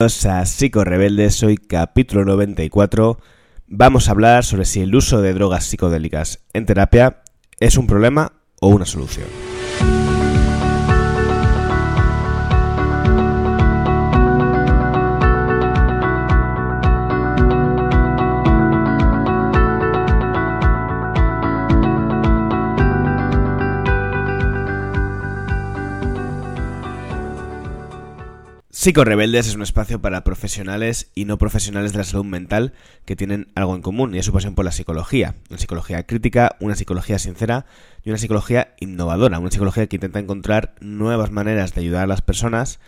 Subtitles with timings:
[0.00, 3.18] a Psico Rebeldes, hoy capítulo 94.
[3.66, 7.24] Vamos a hablar sobre si el uso de drogas psicodélicas en terapia
[7.58, 9.26] es un problema o una solución.
[28.80, 32.74] Psico Rebeldes es un espacio para profesionales y no profesionales de la salud mental
[33.06, 35.34] que tienen algo en común y es su pasión por la psicología.
[35.50, 37.66] Una psicología crítica, una psicología sincera
[38.04, 39.40] y una psicología innovadora.
[39.40, 42.78] Una psicología que intenta encontrar nuevas maneras de ayudar a las personas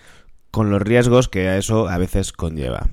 [0.52, 2.88] con los riesgos que a eso a veces conlleva.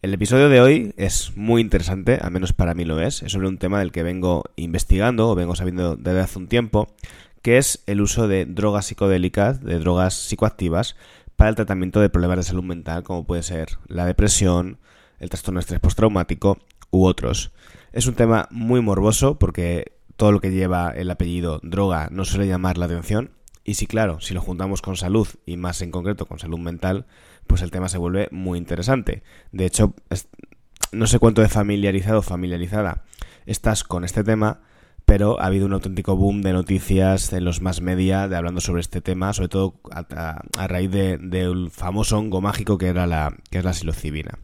[0.00, 3.22] El episodio de hoy es muy interesante, al menos para mí lo es.
[3.24, 6.86] Es sobre un tema del que vengo investigando o vengo sabiendo desde hace un tiempo,
[7.42, 10.94] que es el uso de drogas psicodélicas, de drogas psicoactivas,
[11.36, 14.78] para el tratamiento de problemas de salud mental como puede ser la depresión,
[15.18, 16.58] el trastorno de estrés postraumático
[16.90, 17.52] u otros.
[17.92, 22.46] Es un tema muy morboso porque todo lo que lleva el apellido droga no suele
[22.46, 23.30] llamar la atención
[23.64, 27.06] y si claro, si lo juntamos con salud y más en concreto con salud mental,
[27.46, 29.22] pues el tema se vuelve muy interesante.
[29.50, 29.92] De hecho,
[30.92, 33.02] no sé cuánto de familiarizado o familiarizada
[33.44, 34.60] estás con este tema,
[35.06, 38.80] pero ha habido un auténtico boom de noticias en los más media de hablando sobre
[38.80, 43.58] este tema, sobre todo a, raíz del de, famoso hongo mágico que era la que
[43.58, 44.38] es la psilocibina.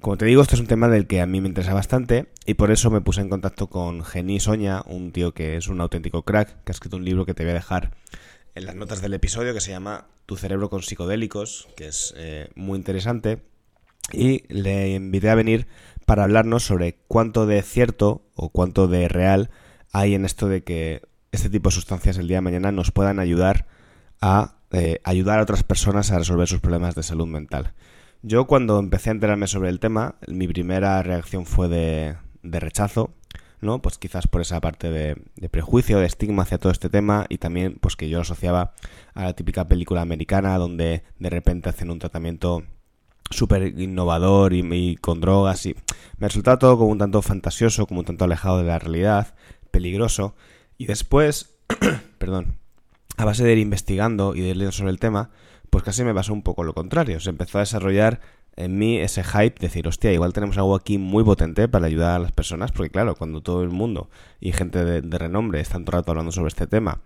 [0.00, 2.54] Como te digo, este es un tema del que a mí me interesa bastante y
[2.54, 6.22] por eso me puse en contacto con Geni Soña, un tío que es un auténtico
[6.22, 7.92] crack, que ha escrito un libro que te voy a dejar
[8.54, 12.50] en las notas del episodio que se llama Tu cerebro con psicodélicos, que es eh,
[12.54, 13.42] muy interesante.
[14.12, 15.66] Y le invité a venir
[16.04, 19.50] para hablarnos sobre cuánto de cierto o cuánto de real
[19.92, 23.18] hay en esto de que este tipo de sustancias el día de mañana nos puedan
[23.18, 23.66] ayudar
[24.20, 27.72] a eh, ayudar a otras personas a resolver sus problemas de salud mental.
[28.22, 33.14] Yo cuando empecé a enterarme sobre el tema, mi primera reacción fue de, de rechazo,
[33.60, 33.80] ¿no?
[33.80, 37.78] Pues quizás por esa parte de, prejuicio, de estigma hacia todo este tema y también
[37.80, 38.74] pues que yo lo asociaba
[39.14, 42.64] a la típica película americana donde de repente hacen un tratamiento
[43.30, 45.74] súper innovador y, y, con drogas y
[46.18, 49.34] me resultaba todo como un tanto fantasioso, como un tanto alejado de la realidad
[49.76, 50.34] peligroso.
[50.78, 51.58] Y después,
[52.18, 52.56] perdón,
[53.18, 55.30] a base de ir investigando y de leer sobre el tema,
[55.68, 57.20] pues casi me pasó un poco lo contrario.
[57.20, 58.20] Se empezó a desarrollar
[58.56, 62.18] en mí ese hype, decir, hostia, igual tenemos algo aquí muy potente para ayudar a
[62.18, 64.08] las personas, porque claro, cuando todo el mundo
[64.40, 67.02] y gente de, renombre están todo el rato hablando sobre este tema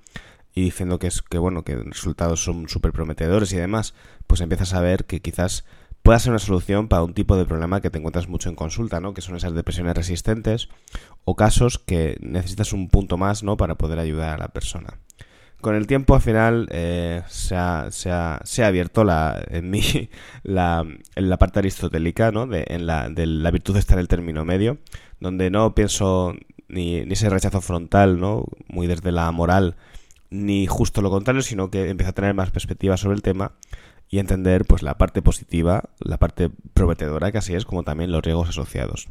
[0.55, 3.95] y diciendo que es que bueno, que los resultados son súper prometedores y demás,
[4.29, 5.65] pues empiezas a ver que quizás
[6.03, 9.01] pueda ser una solución para un tipo de problema que te encuentras mucho en consulta,
[9.01, 9.15] ¿no?
[9.15, 10.69] Que son esas depresiones resistentes
[11.25, 13.57] o casos que necesitas un punto más, ¿no?
[13.57, 14.99] Para poder ayudar a la persona.
[15.61, 19.69] Con el tiempo, al final, eh, se, ha, se, ha, se, ha, abierto la, en
[19.69, 19.83] mí
[20.43, 20.87] la,
[21.39, 22.47] parte aristotélica, ¿no?
[22.47, 24.79] De, en la, de la virtud está en el término medio,
[25.21, 26.35] donde no pienso
[26.69, 28.47] ni, ese rechazo frontal, ¿no?
[28.69, 29.77] Muy desde la moral,
[30.31, 33.53] ni justo lo contrario, sino que empiezo a tener más perspectiva sobre el tema
[34.11, 38.23] y entender pues la parte positiva, la parte prometedora que así es, como también los
[38.23, 39.09] riesgos asociados.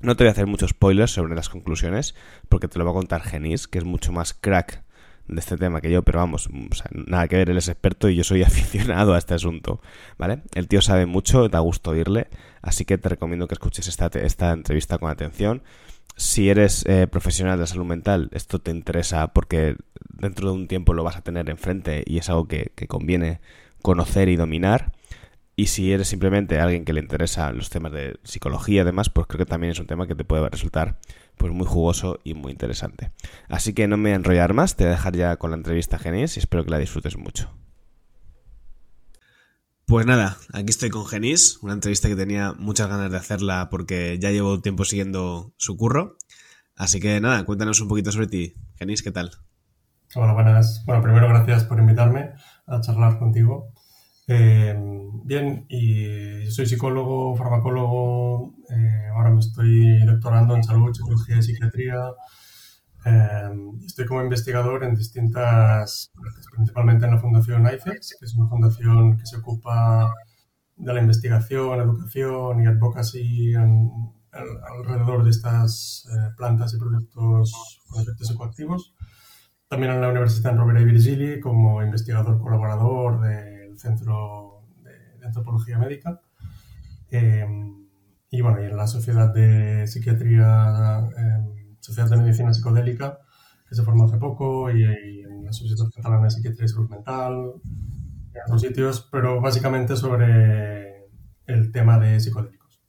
[0.00, 2.14] No te voy a hacer muchos spoilers sobre las conclusiones,
[2.48, 4.82] porque te lo va a contar Genis, que es mucho más crack
[5.26, 6.48] de este tema que yo, pero vamos,
[6.90, 9.82] nada que ver, él es experto y yo soy aficionado a este asunto,
[10.16, 10.42] ¿vale?
[10.54, 12.28] El tío sabe mucho, da gusto oírle,
[12.62, 15.62] así que te recomiendo que escuches esta, esta entrevista con atención.
[16.16, 19.76] Si eres eh, profesional de salud mental, esto te interesa porque
[20.08, 23.40] dentro de un tiempo lo vas a tener enfrente y es algo que conviene
[23.82, 24.92] conocer y dominar.
[25.56, 29.26] Y si eres simplemente alguien que le interesa los temas de psicología y demás, pues
[29.26, 30.98] creo que también es un tema que te puede resultar
[31.36, 33.12] pues muy jugoso y muy interesante.
[33.48, 35.56] Así que no me voy a enrollar más, te voy a dejar ya con la
[35.56, 37.50] entrevista a Genis y espero que la disfrutes mucho.
[39.86, 44.18] Pues nada, aquí estoy con Genis, una entrevista que tenía muchas ganas de hacerla porque
[44.20, 46.16] ya llevo tiempo siguiendo su curro.
[46.76, 48.54] Así que nada, cuéntanos un poquito sobre ti.
[48.76, 49.32] Genis, ¿qué tal?
[50.14, 50.84] Hola, buenas.
[50.86, 52.30] Bueno, primero gracias por invitarme
[52.70, 53.72] a charlar contigo.
[54.32, 54.78] Eh,
[55.24, 61.42] bien, y yo soy psicólogo, farmacólogo, eh, ahora me estoy doctorando en salud, psicología y
[61.42, 61.96] psiquiatría.
[63.04, 63.50] Eh,
[63.84, 66.12] estoy como investigador en distintas,
[66.54, 70.14] principalmente en la Fundación IFEX, que es una fundación que se ocupa
[70.76, 73.54] de la investigación, educación y advocacy
[74.32, 76.06] alrededor de estas
[76.36, 78.94] plantas y productos con efectos psicoactivos.
[79.70, 86.20] También en la Universidad Rovira y Virgili como investigador colaborador del Centro de, Antropología Médica.
[87.08, 87.86] Em,
[88.30, 93.20] y bueno, y en la Sociedad de Psiquiatría, em, Sociedad de Medicina Psicodélica,
[93.68, 97.52] que se formó hace poco, y, en la Sociedad Catalana de Psiquiatría y Salud Mental,
[98.34, 101.06] en otros sitios, pero básicamente sobre
[101.46, 102.82] el tema de psicodélicos.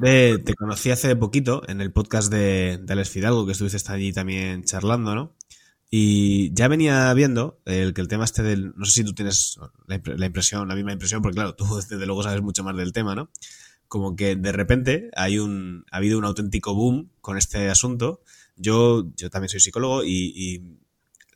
[0.00, 4.64] Te, conocí hace poquito en el podcast de, de Alex Fidalgo, que estuviste allí también
[4.64, 5.34] charlando, ¿no?
[5.90, 8.74] Y ya venía viendo el que el tema este del.
[8.76, 12.22] No sé si tú tienes la, impresión, la misma impresión, porque claro, tú desde luego
[12.22, 13.30] sabes mucho más del tema, ¿no?
[13.86, 18.20] Como que de repente hay un, ha habido un auténtico boom con este asunto.
[18.56, 20.76] Yo, yo también soy psicólogo y,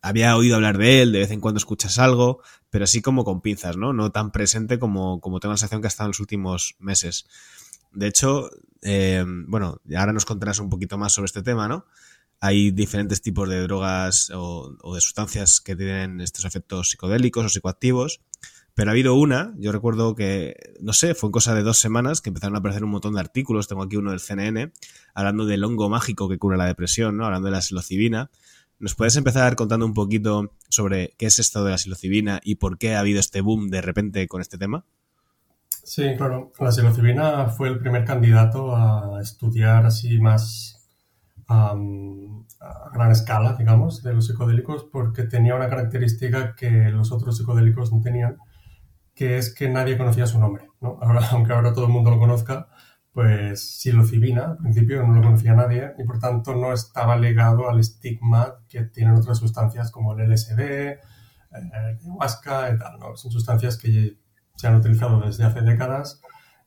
[0.05, 3.41] había oído hablar de él, de vez en cuando escuchas algo, pero así como con
[3.41, 3.93] pinzas, ¿no?
[3.93, 7.27] No tan presente como, como tengo la sensación que ha estado en los últimos meses.
[7.93, 8.51] De hecho,
[8.83, 11.87] eh, bueno, ahora nos contarás un poquito más sobre este tema, ¿no?
[12.41, 18.21] Hay diferentes tipos de drogas o, de sustancias que tienen estos efectos psicodélicos o psicoactivos.
[18.75, 22.23] Pero ha habido una, yo recuerdo que, no sé, fue en cosa de dos semanas
[22.23, 24.73] que empezaron a aparecer un montón de artículos, tengo aquí uno del CNN,
[25.15, 27.27] hablando del hongo mágico que cura la depresión, ¿no?
[27.27, 28.31] Hablando de la psilocibina.
[28.79, 32.79] ¿Nos puedes empezar contando un poquito sobre qué es esto de la psilocibina y por
[32.79, 34.87] qué ha habido este boom de repente con este tema?
[35.85, 36.53] Sí, claro.
[36.61, 40.89] La psilocibina fue el primer candidato a estudiar así más
[41.49, 41.75] a
[42.95, 48.01] gran escala, digamos, de los psicodélicos porque tenía una característica que los otros psicodélicos no
[48.01, 48.39] tenían,
[49.15, 50.69] que es que nadie conocía su nombre.
[50.81, 50.99] ¿no?
[51.33, 52.69] Aunque ahora todo el mundo lo conozca,
[53.13, 57.81] pues psilocibina, al principio no lo conocía nadie y por tanto no estaba ligado al
[57.81, 62.99] estigma que tienen otras sustancias como el LSD, el ayahuasca y tal.
[62.99, 63.17] ¿no?
[63.17, 64.17] Son sustancias que
[64.57, 66.21] se han utilizado desde hace décadas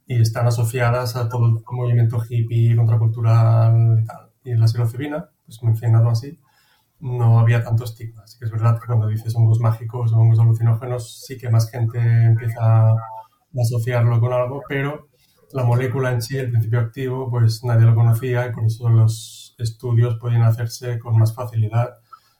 [0.08, 5.30] y están asociadas a todo el movimiento hippie, contracultural y tal y en la psilocibina,
[5.46, 6.40] pues mencionado así,
[7.00, 8.24] no había tanto estigma.
[8.24, 11.70] Así que es verdad que cuando dices hongos mágicos o hongos alucinógenos, sí que más
[11.70, 12.96] gente empieza a
[13.60, 15.10] asociarlo con algo, pero
[15.52, 19.56] la molécula en sí, el principio activo, pues nadie lo conocía y por eso los
[19.58, 21.98] estudios podían hacerse con más facilidad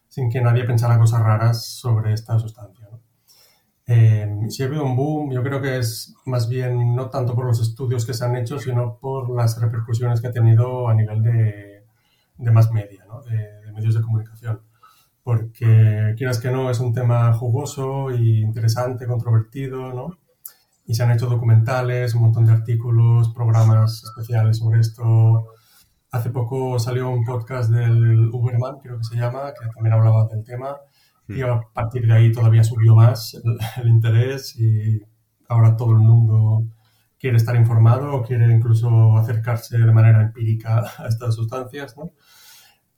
[0.08, 2.85] sin que nadie pensara cosas raras sobre esta sustancia.
[3.88, 7.46] Eh, si ha habido un boom, yo creo que es más bien no tanto por
[7.46, 11.22] los estudios que se han hecho, sino por las repercusiones que ha tenido a nivel
[11.22, 11.76] de
[12.38, 13.22] de más media, ¿no?
[13.22, 14.62] de, medios de comunicación.
[15.24, 20.18] Porque, quieras que no, es un tema jugoso y interesante, controvertido, ¿no?
[20.86, 25.48] Y se han hecho documentales, un montón de artículos, programas especiales sobre esto.
[26.12, 30.44] Hace poco salió un podcast del Uberman, creo que se llama, que también hablaba del
[30.44, 30.78] tema.
[31.28, 33.40] Y a partir de ahí todavía subió más
[33.78, 35.02] el, interés y
[35.48, 36.64] ahora todo el mundo
[37.20, 42.12] quiere estar informado o quiere incluso acercarse de manera empírica a estas sustancias, ¿no?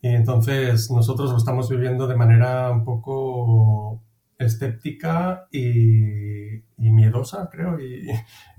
[0.02, 4.04] Y entonces nosotros lo estamos viviendo de manera un poco
[4.38, 7.78] escéptica y, miedosa, creo,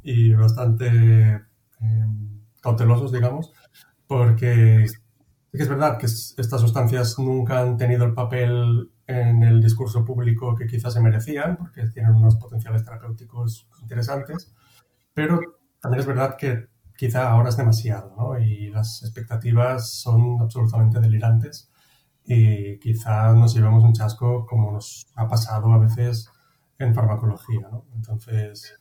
[0.03, 0.87] y, bastante
[1.81, 3.53] em, cautelosos, digamos,
[4.07, 4.87] porque
[5.53, 10.67] es verdad que estas sustancias nunca han tenido el papel en el discurso público que
[10.67, 14.55] quizás se merecían, porque tienen unos potenciales terapéuticos interesantes,
[15.13, 15.41] pero
[15.81, 18.39] también es verdad que quizá ahora es demasiado, ¿no?
[18.39, 21.73] Y las expectativas son absolutamente delirantes
[22.25, 26.29] y quizá nos llevemos un chasco como nos ha pasado a veces
[26.79, 27.87] en farmacología, ¿no?
[27.95, 28.75] Entonces,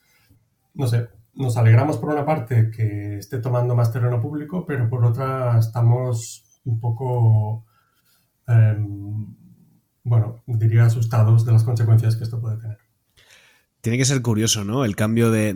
[0.73, 5.05] no sé, nos alegramos por una parte que esté tomando más terreno público, pero por
[5.05, 7.65] otra estamos un poco,
[8.47, 9.35] em,
[10.07, 12.77] bueno, diría asustados de las consecuencias que esto puede tener.
[13.81, 14.85] Tiene que ser curioso, ¿no?
[14.85, 15.53] El cambio de,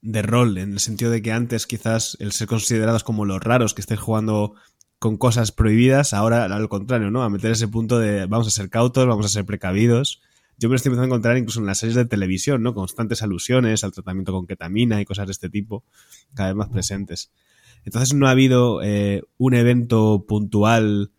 [0.00, 3.74] de rol, en el sentido de que antes quizás el ser considerados como los raros
[3.74, 4.54] que estés jugando
[4.98, 7.22] con cosas prohibidas, ahora al contrario, ¿no?
[7.22, 10.22] A meter ese punto de vamos a ser cautos, vamos a ser precavidos.
[10.56, 12.74] Yo me lo estoy empezando a encontrar incluso en las series de televisión, ¿no?
[12.74, 15.84] Constantes alusiones al tratamiento con ketamina y cosas de este tipo,
[16.34, 17.30] cada vez más presentes.
[17.84, 21.12] Entonces no ha habido eh, un evento puntual,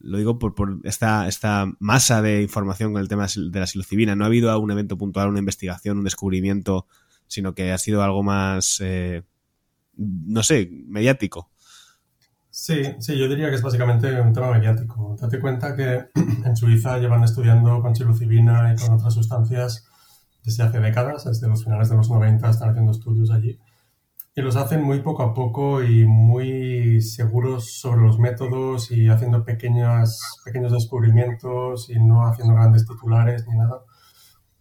[0.00, 4.16] lo digo por, por esta, esta masa de información con el tema de la psilocibina,
[4.16, 6.86] no ha habido un evento puntual, una investigación, un descubrimiento
[7.32, 9.22] sino que ha sido algo más, eh,
[9.96, 11.50] no sé, mediático.
[12.50, 15.16] Sí, sí, yo diría que es básicamente un tema mediático.
[15.18, 16.10] Date cuenta que
[16.44, 19.86] en Suiza llevan estudiando con psilocibina y con otras sustancias
[20.44, 23.58] desde hace décadas, desde los finales de los 90 están haciendo estudios allí.
[24.34, 29.44] Y los hacen muy poco a poco y muy seguros sobre los métodos y haciendo
[29.44, 33.82] pequeñas, pequeños descubrimientos y no haciendo grandes titulares ni nada.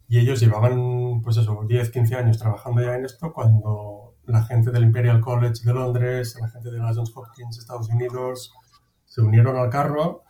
[0.10, 4.72] Y ellos llevaban, pues eso, 10, 15 años trabajando ya en esto cuando la gente
[4.72, 8.54] del Imperial College de Londres, la gente de la Johns Hopkins, Estados Unidos,
[9.06, 10.24] se unieron al carro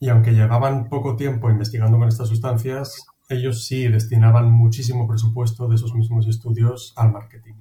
[0.00, 5.76] y aunque llevaban poco tiempo investigando con estas sustancias, ellos sí destinaban muchísimo presupuesto de
[5.76, 7.54] esos mismos estudios al marketing.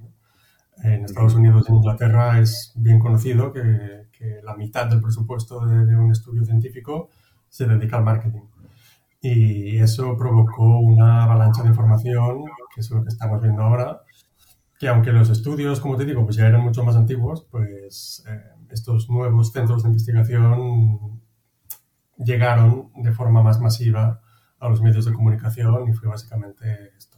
[0.81, 5.65] En Estados Unidos y en Inglaterra es bien conocido que, que la mitad del presupuesto
[5.65, 7.09] de, de un estudio científico
[7.47, 8.41] se dedica al marketing.
[9.21, 14.01] Y eso provocó una avalancha de información, que es lo que estamos viendo ahora,
[14.77, 18.41] que aunque los estudios, como te digo, pues ya eran mucho más antiguos, pues eh,
[18.69, 21.21] estos nuevos centros de investigación
[22.17, 24.19] llegaron de forma más masiva
[24.59, 27.12] a los medios de comunicación y fue básicamente esto.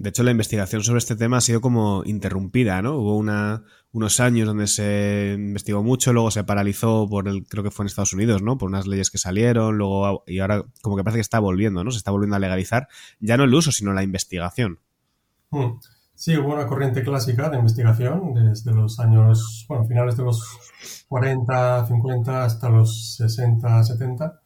[0.00, 2.94] De hecho, la investigación sobre este tema ha sido como interrumpida, ¿no?
[2.98, 7.72] Hubo una, unos años donde se investigó mucho, luego se paralizó por el, creo que
[7.72, 8.58] fue en Estados Unidos, ¿no?
[8.58, 11.90] Por unas leyes que salieron, luego, y ahora como que parece que está volviendo, ¿no?
[11.90, 12.86] Se está volviendo a legalizar,
[13.18, 14.78] ya no el uso, sino la investigación.
[15.50, 15.80] Hmm.
[16.14, 21.86] Sí, hubo una corriente clásica de investigación desde los años, bueno, finales de los 40,
[21.86, 24.42] 50 hasta los 60, 70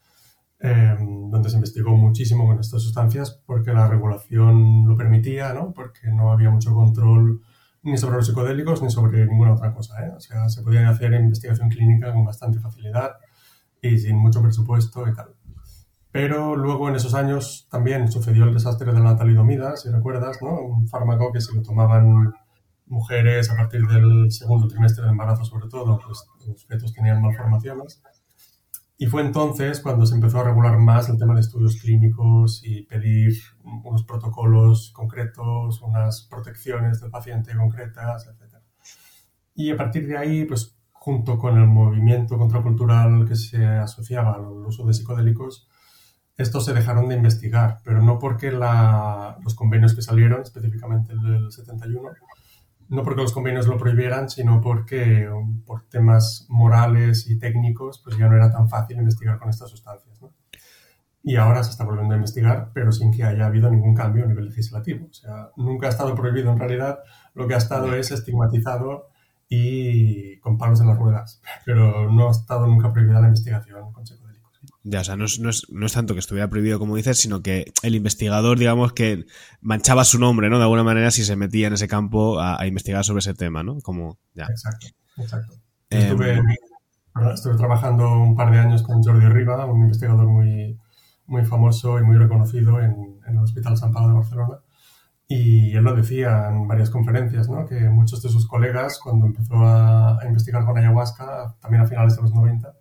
[0.65, 5.73] Em, donde se investigó muchísimo con estas sustancias porque la regulación lo permitía, ¿no?
[5.73, 7.43] porque no había mucho control
[7.83, 10.07] ni sobre los psicodélicos ni sobre ninguna otra cosa.
[10.07, 10.13] ¿eh?
[10.17, 13.17] O sea, se podía hacer investigación clínica con bastante facilidad
[13.81, 15.35] y sin mucho presupuesto y tal.
[16.13, 20.61] Pero luego en esos años también sucedió el desastre de la talidomida, si recuerdas, ¿no?
[20.61, 22.33] un fármaco que se lo tomaban
[22.87, 28.01] mujeres a partir del segundo trimestre de embarazo sobre todo, pues los fetos tenían malformaciones
[29.03, 32.85] y fue entonces cuando se empezó a regular más el tema de estudios clínicos y
[32.85, 33.33] pedir
[33.65, 38.63] unos protocolos concretos, unas protecciones del paciente concretas, etc.
[39.57, 44.45] Y a partir de ahí, pues junto con el movimiento contracultural que se asociaba al
[44.45, 45.69] uso de psicodélicos,
[46.37, 51.51] estos se dejaron de investigar, pero no porque los convenios que salieron, específicamente el del
[51.51, 52.09] 71,
[52.93, 58.19] no porque los convenios lo prohibieran, sino porque um, por temas morales y técnicos, pues
[58.19, 60.21] ya no era tan fácil investigar con estas sustancias.
[61.23, 64.27] Y ahora se está volviendo a investigar, pero sin que haya habido ningún cambio a
[64.27, 65.07] nivel legislativo.
[65.07, 66.99] O sea, nunca ha estado prohibido en realidad,
[67.33, 69.09] lo que ha estado es estigmatizado
[69.49, 74.05] y con palos en las ruedas, pero no ha estado nunca prohibida la investigación con
[74.85, 77.19] ya, o sea, no es, no, es, no es, tanto que estuviera prohibido como dices,
[77.19, 79.27] sino que el investigador, digamos, que
[79.61, 80.59] manchaba su nombre, ¿no?
[80.59, 83.79] De alguna manera, si se metía en ese campo a, investigar sobre ese tema, ¿no?
[83.81, 84.47] Como, ya.
[84.47, 85.55] Exacto, exacto.
[85.89, 86.43] Em, estuve,
[87.33, 90.77] estuve, trabajando un par de años con Jordi Riva, un investigador muy,
[91.27, 94.59] muy famoso y muy reconocido en, en el Hospital San Pablo de Barcelona.
[95.29, 97.67] Y él lo decía en varias conferencias, ¿no?
[97.67, 102.17] que muchos de sus colegas, cuando empezó a, a investigar con ayahuasca, también a finales
[102.17, 102.75] de los 90,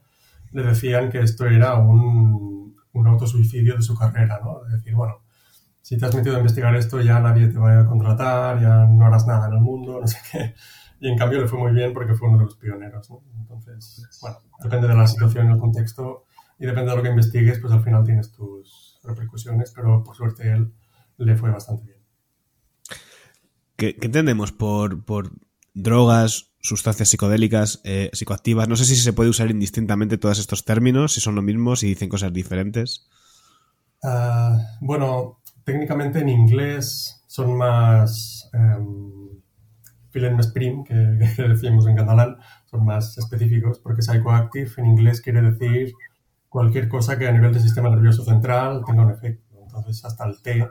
[0.52, 4.66] le decían que esto era un, un autosuicidio de su carrera, ¿no?
[4.66, 5.24] Es decir, bueno,
[5.82, 9.06] si te has metido a investigar esto ya nadie te va a contratar, ya no
[9.06, 10.54] harás nada en el mundo, no sé qué.
[11.00, 13.24] Y en cambio le fue muy bien porque fue uno de los pioneros, ¿no?
[13.40, 16.26] Entonces, bueno, depende de la situación y el contexto
[16.60, 20.52] y depende de lo que investigues, pues al final tienes tus repercusiones, pero por suerte
[20.52, 20.72] él
[21.18, 21.98] le fue bastante bien.
[23.76, 25.32] ¿Qué, qué entendemos por, por
[25.74, 28.68] drogas, sustancias psicodélicas, eh, psicoactivas.
[28.68, 31.88] No sé si se puede usar indistintamente todos estos términos, si son lo mismo, si
[31.88, 33.08] dicen cosas diferentes.
[34.04, 39.22] Ah, bueno, técnicamente en inglés son más um,
[40.36, 40.94] más prim, que,
[41.48, 45.94] decimos en catalán, son más específicos, porque psychoactive en inglés quiere decir
[46.50, 49.56] cualquier cosa que a nivel del sistema nervioso central tenga un efecto.
[49.64, 50.68] Entonces, hasta el té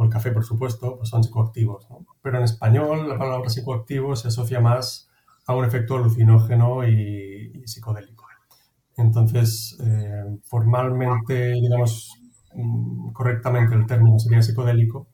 [0.00, 1.86] o el café, por supuesto, pues son psicoactivos.
[2.22, 5.10] Pero en español la palabra psicoactivo se asocia más
[5.46, 8.24] a un efecto alucinógeno y, psicodélico.
[8.96, 12.14] Entonces, eh, formalmente, digamos,
[12.54, 15.08] mm, correctamente el término sería psicodélico.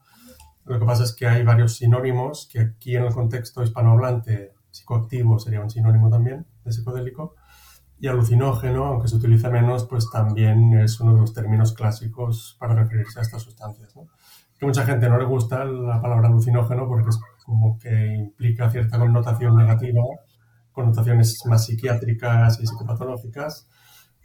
[0.65, 5.41] Lo que pasa es que hay varios sinónimos que aquí en el contexto hispanohablante psicoactivo
[5.41, 7.35] sería un sinónimo también de psicodélico
[7.99, 12.75] y alucinógeno, aunque se utiliza menos, pues también es uno de los términos clásicos para
[12.75, 13.97] referirse a estas sustancias.
[13.97, 14.07] ¿no?
[14.59, 18.99] Que mucha gente no le gusta la palabra alucinógeno porque es como que implica cierta
[18.99, 20.03] connotación negativa,
[20.73, 23.69] connotaciones más psiquiátricas y psicopatológicas,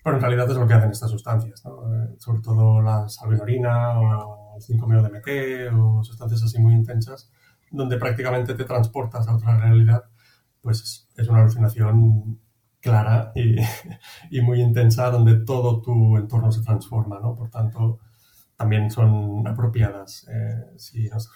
[0.03, 4.55] pero en realidad es lo que hacen estas sustancias, eh, sobre todo la salvinorina o
[4.55, 7.29] el 5-MeO-DMT o sustancias así muy intensas,
[7.69, 10.03] donde prácticamente te transportas a otra realidad,
[10.61, 12.39] pues es una alucinación
[12.79, 13.57] clara y,
[14.31, 17.35] y muy intensa donde todo tu entorno se transforma, ¿no?
[17.35, 17.99] Por tanto,
[18.61, 21.27] también son apropiadas eh, si nos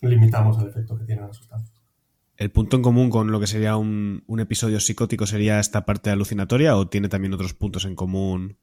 [0.00, 1.76] limitamos al efecto que tienen las sustancias.
[2.36, 6.76] ¿El punto en común con lo que sería un, episodio psicótico sería esta parte alucinatoria
[6.76, 8.58] o tiene también otros puntos en común?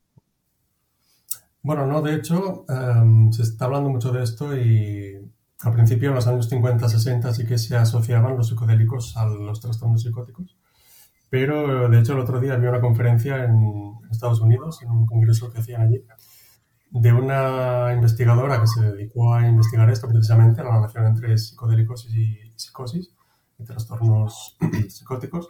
[1.62, 5.18] Bueno, no, de hecho, em, se está hablando mucho de esto y
[5.60, 10.04] al principio, en los años 50-60, sí que se asociaban los psicodélicos a los trastornos
[10.04, 10.56] psicóticos.
[11.30, 15.52] Pero, de hecho, el otro día había una conferencia en Estados Unidos, en un congreso
[15.52, 16.02] que hacían allí,
[16.96, 22.54] de una investigadora que se dedicó a investigar esto precisamente, la relación entre psicodélicos y
[22.56, 23.12] psicosis,
[23.60, 24.58] y trastornos
[24.90, 25.50] psicóticos.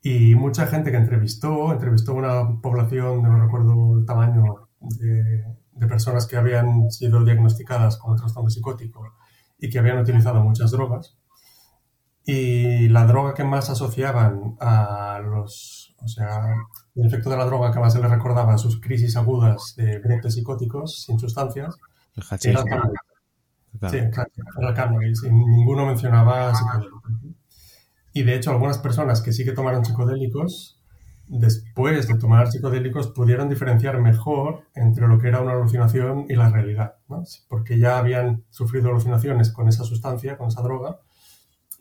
[0.00, 5.44] Y mucha gente que entrevistó, entrevistó una población, no recuerdo el tamaño, de,
[5.88, 9.12] personas que habían sido diagnosticadas con trastorno psicótico
[9.58, 11.18] y que habían utilizado muchas drogas.
[12.24, 16.54] Y la droga que más asociaban a los, o sea,
[16.94, 20.34] el efecto de la droga que más se le recordaba sus crisis agudas de brotes
[20.34, 21.76] psicóticos sin sustancias,
[22.42, 23.00] era el cannabis.
[23.90, 25.22] Sí, claro, era el cannabis.
[25.24, 27.02] Y ninguno mencionaba psicodélicos.
[28.12, 30.78] Y de hecho, algunas personas que sí que tomaron psicodélicos,
[31.26, 36.50] después de tomar psicodélicos, pudieron diferenciar mejor entre lo que era una alucinación y la
[36.50, 37.24] realidad, ¿no?
[37.48, 41.00] porque ya habían sufrido alucinaciones con esa sustancia, con esa droga,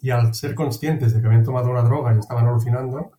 [0.01, 3.11] y al ser conscientes de que habían tomado una droga y estaban alucinando,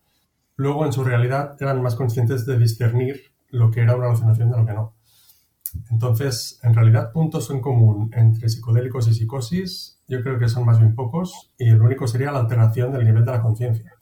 [0.55, 4.57] luego en su realidad eran más conscientes de discernir lo que era una alucinación de
[4.57, 4.95] lo que no.
[5.91, 10.79] Entonces, en realidad, puntos en común entre psicodélicos y psicosis, yo creo que son más
[10.79, 13.93] bien pocos, y el único sería la alteración del nivel de la conciencia.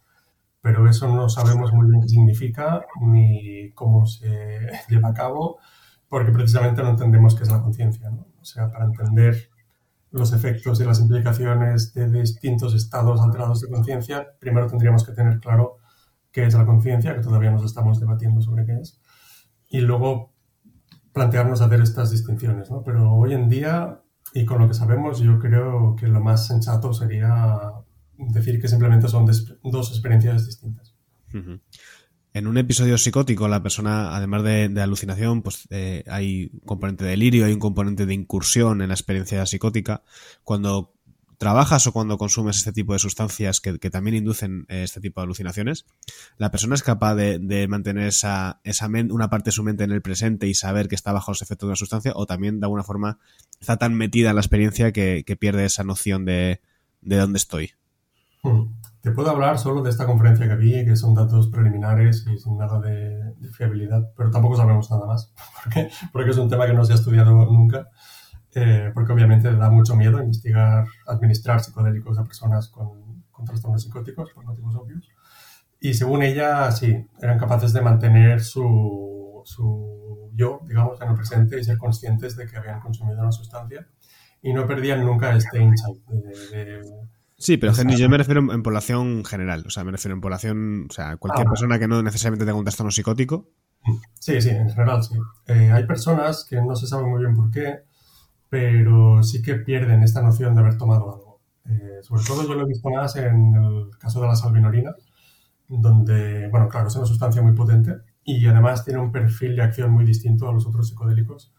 [0.61, 4.27] Pero eso no sabemos muy bien qué significa ni cómo se
[4.89, 5.59] lleva a cabo,
[6.07, 8.09] porque precisamente no entendemos qué es la conciencia.
[8.09, 8.27] ¿no?
[8.39, 9.49] O sea, para entender
[10.11, 15.39] los efectos y las implicaciones de distintos estados alterados de conciencia, primero tendríamos que tener
[15.39, 15.77] claro
[16.33, 18.99] qué es la conciencia, que todavía nos estamos debatiendo sobre qué es,
[19.69, 20.33] y luego
[21.13, 22.69] plantearnos hacer estas distinciones.
[22.69, 22.83] ¿no?
[22.83, 24.01] Pero hoy en día,
[24.33, 27.71] y con lo que sabemos, yo creo que lo más sensato sería
[28.17, 30.95] decir que simplemente son dos experiencias distintas.
[32.33, 37.11] En un episodio psicótico, la persona, además de, alucinación, pues eh, hay un componente de
[37.11, 40.03] delirio, hay un componente de incursión en la experiencia psicótica.
[40.43, 40.95] Cuando
[41.37, 45.25] trabajas o cuando consumes este tipo de sustancias que, también inducen eh, este tipo de
[45.25, 45.85] alucinaciones,
[46.37, 50.01] la persona es capaz de, mantener esa, esa una parte de su mente en el
[50.01, 52.83] presente y saber que está bajo los efectos de una sustancia, o también de alguna
[52.83, 53.19] forma
[53.59, 56.61] está tan metida en la experiencia que, pierde esa noción de,
[57.01, 57.71] de dónde estoy.
[58.43, 58.73] Hmm.
[59.03, 62.57] Te puedo hablar solo de esta conferencia que vi, que son datos preliminares y sin
[62.57, 66.85] nada de, fiabilidad, pero tampoco sabemos nada más, porque, porque es un tema que no
[66.85, 67.89] se ha estudiado nunca,
[68.55, 74.31] eh, porque obviamente da mucho miedo investigar, administrar psicodélicos a personas con, con trastornos psicóticos,
[74.31, 75.09] por motivos obvios.
[75.79, 81.59] Y según ella, sí, eran capaces de mantener su, su yo, digamos, en el presente
[81.59, 83.87] y ser conscientes de que habían consumido una sustancia
[84.41, 86.81] y no perdían nunca este insight de
[87.43, 90.93] Sí, pero yo me refiero en, población general, o sea, me refiero en población, o
[90.93, 91.49] sea, cualquier ah.
[91.49, 93.49] persona que no necesariamente tenga un trastorno psicótico.
[94.17, 95.15] Sí, sí, en general sí.
[95.47, 97.79] Eh, hay personas que no se sabe muy bien por qué,
[98.53, 101.41] pero sí que pierden esta noción de haber tomado algo.
[101.65, 104.93] Eh, sobre todo yo lo he visto más en el caso de la salvinorina,
[105.67, 109.89] donde, bueno, claro, es una sustancia muy potente y además tiene un perfil de acción
[109.89, 111.51] muy distinto a los otros psicodélicos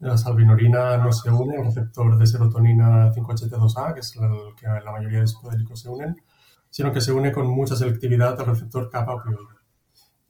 [0.00, 4.92] la salvinorina no se une al receptor de serotonina 5HT2A, que es el que la
[4.92, 6.16] mayoría de psicodélicos se unen,
[6.70, 9.58] sino que se une con mucha selectividad al receptor kappa opioide.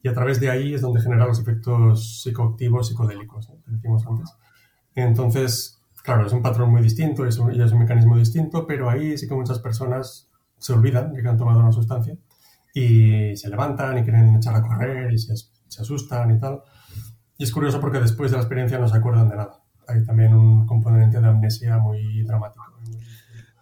[0.03, 4.35] Y a través de ahí es donde genera los efectos psicoactivos psicodélicos, que decimos antes.
[4.95, 5.78] Entonces,
[6.09, 9.19] claro, es un patrón muy distinto y es, un, es un mecanismo distinto, pero ahí
[9.19, 12.17] sí que muchas personas se olvidan de que han tomado una sustancia
[12.73, 16.63] y se levantan y quieren echar a correr y se, se asustan y tal.
[17.37, 19.61] Y es curioso porque después de la experiencia no se acuerdan de nada.
[19.87, 22.65] Hay también un componente de amnesia muy dramático.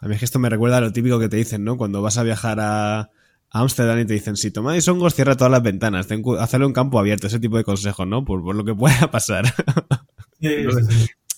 [0.01, 1.77] A mí es que esto me recuerda a lo típico que te dicen, ¿no?
[1.77, 3.11] Cuando vas a viajar a
[3.51, 6.07] Ámsterdam y te dicen, si tomáis hongos, cierra todas las ventanas,
[6.39, 8.25] hacerlo en campo abierto, ese tipo de consejos, ¿no?
[8.25, 9.53] Por, lo que pueda pasar.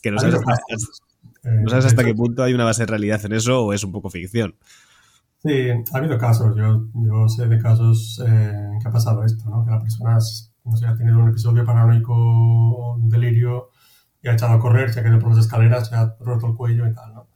[0.02, 3.82] Que no sabes, hasta, qué punto hay una base de realidad en eso o es
[3.84, 4.56] un poco ficción.
[5.42, 6.56] Sí, ha habido casos.
[6.56, 9.64] Yo, yo sé de casos eh, que ha pasado esto, ¿no?
[9.64, 10.18] Que la persona
[10.68, 12.14] no sé, ha tenido un episodio paranoico,
[12.94, 13.70] un delirio,
[14.22, 16.54] y ha echado a correr, se ha caído por las escaleras, se ha roto el
[16.54, 17.28] cuello y tal, ¿no?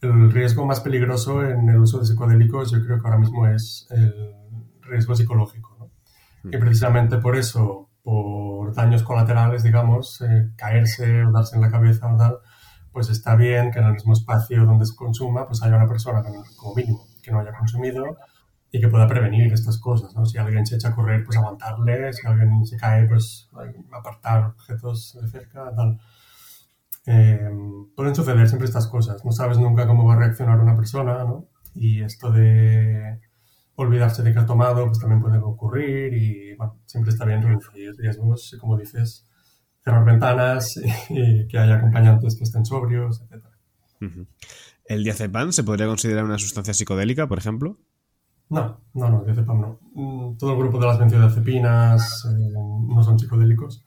[0.00, 3.86] El riesgo más peligroso en el uso de psicodélicos yo creo que ahora mismo es
[3.90, 4.34] el
[4.82, 5.90] riesgo psicológico, ¿no?
[6.42, 6.54] Mm.
[6.54, 12.12] Y precisamente por eso, por daños colaterales, digamos, eh, caerse o darse en la cabeza
[12.12, 12.38] o tal,
[12.92, 16.22] pues está bien que en el mismo espacio donde se consuma, pues haya una persona
[16.22, 18.04] como mínimo que no haya consumido
[18.70, 20.26] y que pueda prevenir estas cosas, ¿no?
[20.26, 23.48] Si alguien se echa a correr, pues aguantarle, si alguien se cae, pues
[23.90, 25.98] apartar objetos de cerca, tal.
[27.06, 27.50] Eh,
[27.96, 31.48] pueden suceder siempre estas cosas, no sabes nunca cómo va a reaccionar una persona, ¿no?
[31.74, 33.20] Y esto de
[33.76, 37.94] olvidarse de que ha tomado, pues también puede ocurrir y, bueno, siempre está bien reducir
[37.96, 39.26] riesgos y, como dices,
[39.82, 40.76] cerrar ventanas
[41.10, 43.44] y, que haya acompañantes que estén sobrios, etc.
[44.84, 47.78] ¿El diazepam se podría considerar una sustancia psicodélica, por ejemplo?
[48.50, 49.78] No, no, no, diazepam no.
[49.94, 53.84] Mm, todo el grupo de las benzodiazepinas eh, no son psicodélicos.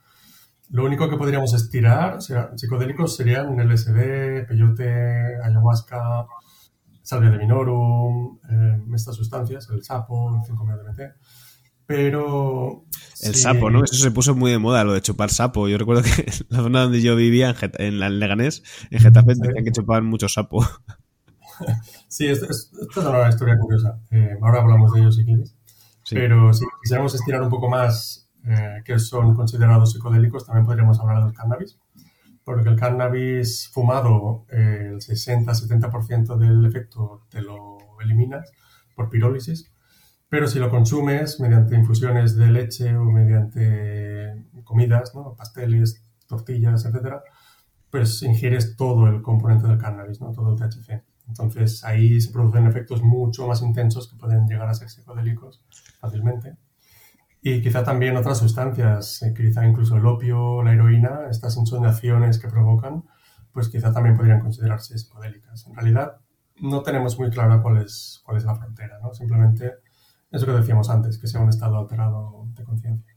[0.70, 6.26] Lo único que podríamos estirar, o sea, psicodélicos serían LSD, peyote, ayahuasca,
[7.08, 11.16] salvia de minorum, eh, estas sustancias, el sapo, el 5-MeO-DMT.
[11.86, 12.84] Pero.
[13.22, 13.86] El sapo, ¿no?
[13.86, 15.70] Eso se puso muy de moda, lo de chupar sapo.
[15.70, 19.64] Yo recuerdo que en la zona donde yo vivía, en, la Leganés, en Getafe, decían
[19.64, 20.68] que chupaban mucho sapo.
[22.10, 24.02] sí, esto, es una historia curiosa.
[24.12, 25.56] Eh, ahora hablamos de ello si quieres.
[26.10, 31.24] Pero si quisiéramos estirar un poco más eh, que son considerados psicodélicos, también podríamos hablar
[31.24, 31.78] del cannabis.
[32.48, 38.50] Porque el cannabis fumado, eh, el 60-70% del efecto te lo eliminas
[38.96, 39.70] por pirólisis.
[40.30, 45.36] Pero si lo consumes mediante infusiones de leche o mediante comidas, ¿no?
[45.36, 47.22] pasteles, tortillas, etcétera,
[47.90, 50.32] pues ingieres todo el componente del cannabis, ¿no?
[50.32, 51.04] todo el THC.
[51.28, 55.66] Entonces ahí se producen efectos mucho más intensos que pueden llegar a ser psicodélicos
[56.00, 56.56] fácilmente.
[57.48, 62.50] Y quizá también otras sustancias, eh, quizá incluso el opio, la heroína, estas insondaciones que
[62.50, 63.06] provocan,
[63.54, 65.66] pues quizá también podrían considerarse psicodélicas.
[65.66, 66.18] En realidad
[66.58, 69.14] no tenemos muy clara cuál es, cuál es la frontera, ¿no?
[69.14, 69.76] Simplemente
[70.30, 73.16] eso que decíamos antes, que sea un estado alterado de conciencia.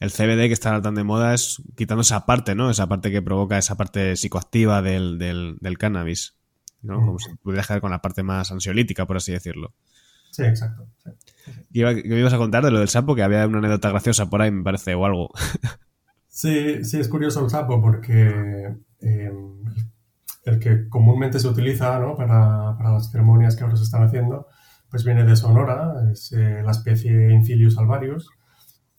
[0.00, 2.68] El CBD que está tan de moda es quitando esa parte, ¿no?
[2.68, 6.34] Esa parte que provoca esa parte psicoactiva del, del, cannabis,
[6.82, 6.96] ¿no?
[6.96, 9.72] Como si pudieras quedar con la parte más ansiolítica, por así decirlo.
[10.36, 10.86] Sí, exacto.
[11.72, 13.14] ¿Qué, me ibas a contar de lo del sapo?
[13.14, 15.30] Que había una anécdota graciosa por ahí, me parece, o algo.
[16.28, 19.32] sí, sí, es curioso el sapo porque eh,
[20.44, 22.16] el que comúnmente se utiliza ¿no?
[22.16, 24.46] para, para, las ceremonias que ahora se están haciendo,
[24.90, 28.28] pues viene de Sonora, es eh, la especie Infilius alvarius,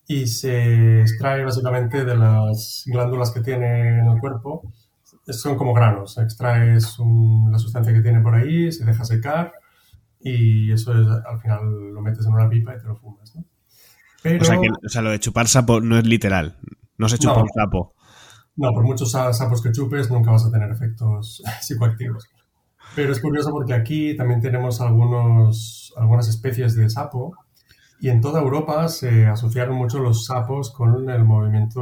[0.07, 4.73] y se extrae básicamente de las glándulas que tiene en el cuerpo.
[5.27, 6.97] Son como granos, extraes
[7.51, 9.51] la sustancia que tiene por ahí, se deja secar
[10.19, 13.35] y eso es, al final lo metes en una pipa y te lo fumas.
[13.35, 13.43] ¿no?
[14.39, 16.57] O, sea que, o sea, lo de chupar sapo no es literal,
[16.97, 17.93] no se chupa un sapo.
[18.55, 22.27] No, por muchos sapos que chupes nunca vas a tener efectos psicoactivos.
[22.95, 27.35] Pero es curioso porque aquí también tenemos algunos, algunas especies de sapo
[27.99, 31.81] y en toda Europa se asociaron mucho los sapos con el movimiento,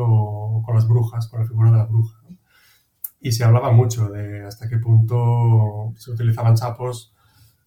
[0.65, 2.17] con las brujas, con la figura de la bruja.
[3.19, 7.14] Y se hablaba mucho de hasta qué punto se utilizaban sapos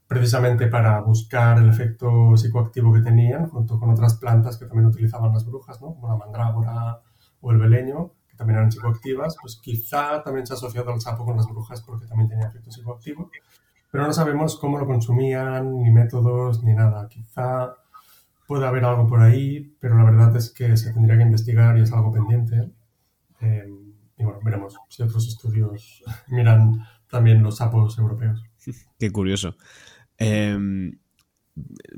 [0.08, 5.32] precisamente para buscar el efecto psicoactivo que tenían, junto con otras plantas que también utilizaban
[5.32, 5.94] las brujas, ¿no?
[5.94, 7.00] como la mandrágora
[7.42, 11.26] o el beleño, que también eran psicoactivas, pues quizá también se ha asociado al sapo
[11.26, 13.30] con las brujas porque también tenía efecto psicoactivo,
[13.92, 17.06] pero no sabemos cómo lo consumían, ni métodos, ni nada.
[17.08, 17.74] Quizá
[18.46, 21.82] puede haber algo por ahí, pero la verdad es que se tendría que investigar y
[21.82, 22.70] es algo pendiente.
[23.40, 23.66] Eh,
[24.16, 28.42] y bueno, veremos si otros estudios miran también los sapos europeos.
[28.98, 29.56] Qué curioso.
[30.18, 30.98] Em,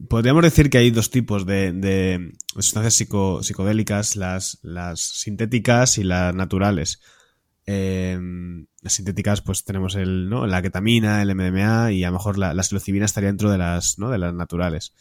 [0.09, 7.00] podríamos decir que hay dos tipos de, sustancias psicodélicas, las, las, sintéticas y las naturales.
[7.66, 10.46] Em, las sintéticas, pues tenemos el, ¿no?
[10.46, 13.98] la ketamina, el MDMA y a lo mejor la, la psilocibina estaría dentro de las,
[13.98, 14.11] ¿no?
[14.11, 14.94] de las naturales.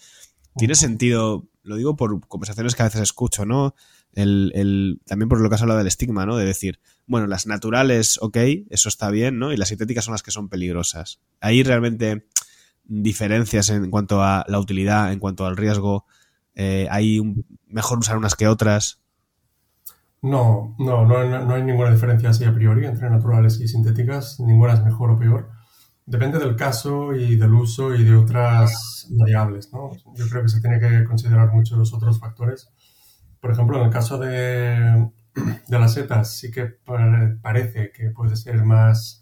[0.55, 3.75] Tiene sentido, lo digo por conversaciones que a veces escucho, ¿no?
[4.13, 6.35] El, también por lo que has hablado del estigma, ¿no?
[6.35, 8.37] De decir, bueno, las naturales, ok,
[8.69, 9.53] eso está bien, ¿no?
[9.53, 11.21] Y las sintéticas son las que son peligrosas.
[11.39, 12.25] Ahí realmente
[12.89, 16.05] diferencias en cuanto a la utilidad, en cuanto al riesgo?
[16.55, 17.21] Eh, ¿Hay
[17.67, 18.99] mejor usar unas que otras?
[20.21, 24.39] No, no, no, hay ninguna diferencia así a priori entre naturales y sintéticas.
[24.39, 25.49] Ninguna es mejor o peor.
[26.05, 29.71] Depende del caso y del uso y de otras variables.
[29.71, 29.91] ¿no?
[30.15, 32.69] Yo creo que se tiene que considerar muchos otros factores.
[33.39, 35.09] Por ejemplo, en el caso de,
[35.67, 36.65] de las setas, sí que
[37.41, 39.18] parece que puede ser más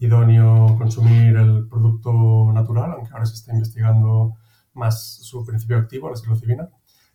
[0.00, 4.34] idóneo consumir el producto natural, aunque ahora se está investigando
[4.74, 6.68] más su principio activo, la psilocibina.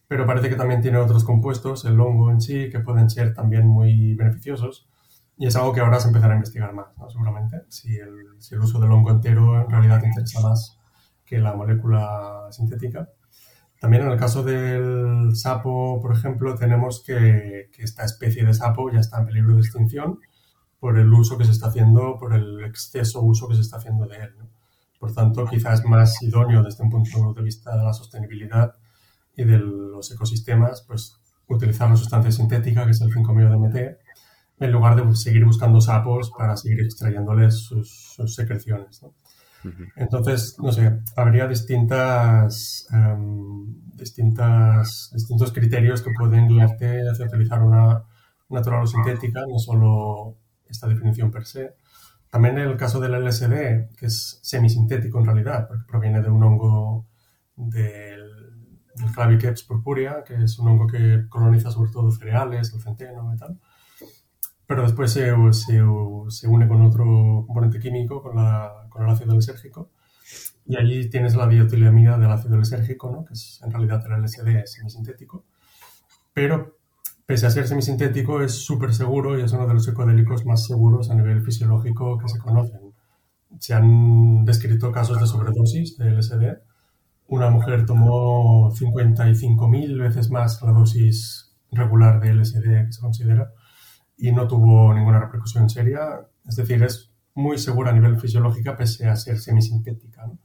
[0.07, 3.67] Pero parece que también tiene otros compuestos, el hongo en sí, que pueden ser también
[3.67, 4.87] muy beneficiosos.
[5.37, 8.61] Y es algo que ahora se empezará a investigar más, seguramente, si el, si el
[8.61, 10.77] uso del hongo entero en realidad interesa más
[11.25, 13.09] que la molécula sintética.
[13.79, 18.91] También en el caso del sapo, por ejemplo, tenemos que, que, esta especie de sapo
[18.91, 20.19] ya está en peligro de extinción
[20.83, 24.05] por el uso que se está haciendo, por el exceso uso que se está haciendo
[24.05, 24.35] de él.
[24.99, 28.75] Por tanto, quizás más idóneo desde un punto de vista de la sostenibilidad
[29.33, 33.97] y de los ecosistemas, pues utilizar la sustancia sintética, que es el 5-MeO-DMT,
[34.59, 39.05] en lugar de seguir buscando sapos para seguir extrayéndoles sus, secreciones.
[39.95, 48.03] Entonces, no sé, habría distintas, em, distintas, distintos criterios que pueden guiarte hacia utilizar una
[48.49, 50.42] natural o sintética, no solo
[50.73, 51.75] esta definición per se.
[52.29, 57.05] También el caso del LSD, que es semisintético en realidad, porque proviene de un hongo
[57.55, 63.33] del, del Claviceps purpurea, que es un hongo que coloniza sobre todo cereales, el centeno
[63.33, 63.59] y tal.
[64.65, 65.81] Pero después se, se,
[66.29, 67.05] se une con otro
[67.45, 69.91] componente químico, con, la, con el ácido lisérgico,
[70.65, 73.25] y allí tienes la diotilamida del ácido lisérgico, ¿no?
[73.25, 75.45] que es en realidad el LSD semisintético.
[76.33, 76.79] Pero
[77.25, 81.09] pese a ser semisintético, es súper seguro y es uno de los psicodélicos más seguros
[81.09, 82.93] a nivel fisiológico que se conocen.
[83.59, 86.57] se han descrito casos de sobredosis de LSD.
[87.27, 93.51] Una mujer tomó 55.000 veces más la dosis regular de LSD que se considera
[94.17, 96.19] y no tuvo ninguna repercusión seria.
[96.47, 100.25] Es decir, es muy segura a nivel fisiológica pese a ser semisintética.
[100.25, 100.39] ¿no?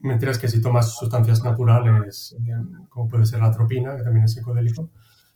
[0.00, 2.52] Mentiras que si tomas sustancias naturales, eh,
[2.88, 4.90] como puede ser la atropina, que también es psicodélico,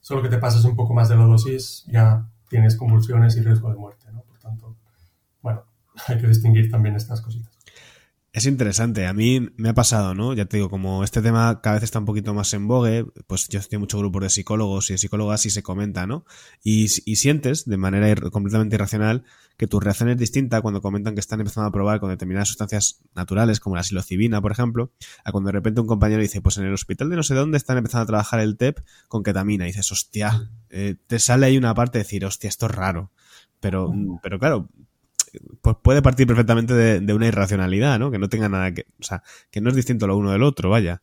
[0.07, 3.71] solo que te pasas un poco más de la dosis, ya tienes convulsiones y riesgo
[3.71, 4.07] de muerte.
[4.13, 4.23] ¿no?
[4.23, 4.77] Por tanto,
[5.43, 5.65] bueno,
[6.07, 7.56] hay que distinguir también estas cositas.
[8.37, 10.35] Es interesante, a mí me ha pasado, ¿no?
[10.35, 13.49] Ya te digo, como este tema cada vez está un poquito más en vogue, pues
[13.49, 16.27] yo estoy mucho grupo de psicólogos y de psicólogas y se comenta, ¿no?
[16.63, 19.25] Y, y sientes de manera completamente irracional
[19.57, 23.01] que tu reacción es distinta cuando comentan que están empezando a probar con determinadas sustancias
[23.15, 24.93] naturales, como la psilocibina, por ejemplo,
[25.25, 27.57] a cuando de repente un compañero dice, pues en el hospital de no sé dónde
[27.57, 29.65] están empezando a trabajar el TEP con ketamina.
[29.65, 33.13] Y dices, hostia, eh, te sale ahí una parte de decir, hostia, esto es raro.
[33.61, 33.91] Pero,
[34.23, 34.69] pero claro,
[35.63, 38.11] pues puede partir perfectamente de, una irracionalidad, ¿no?
[38.11, 38.87] Que no tenga nada que.
[39.01, 41.03] O sea, que no es distinto lo uno del otro, vaya.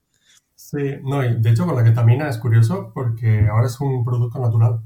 [0.56, 4.40] Sí, no, y de hecho con la ketamina es curioso porque ahora es un producto
[4.40, 4.80] natural.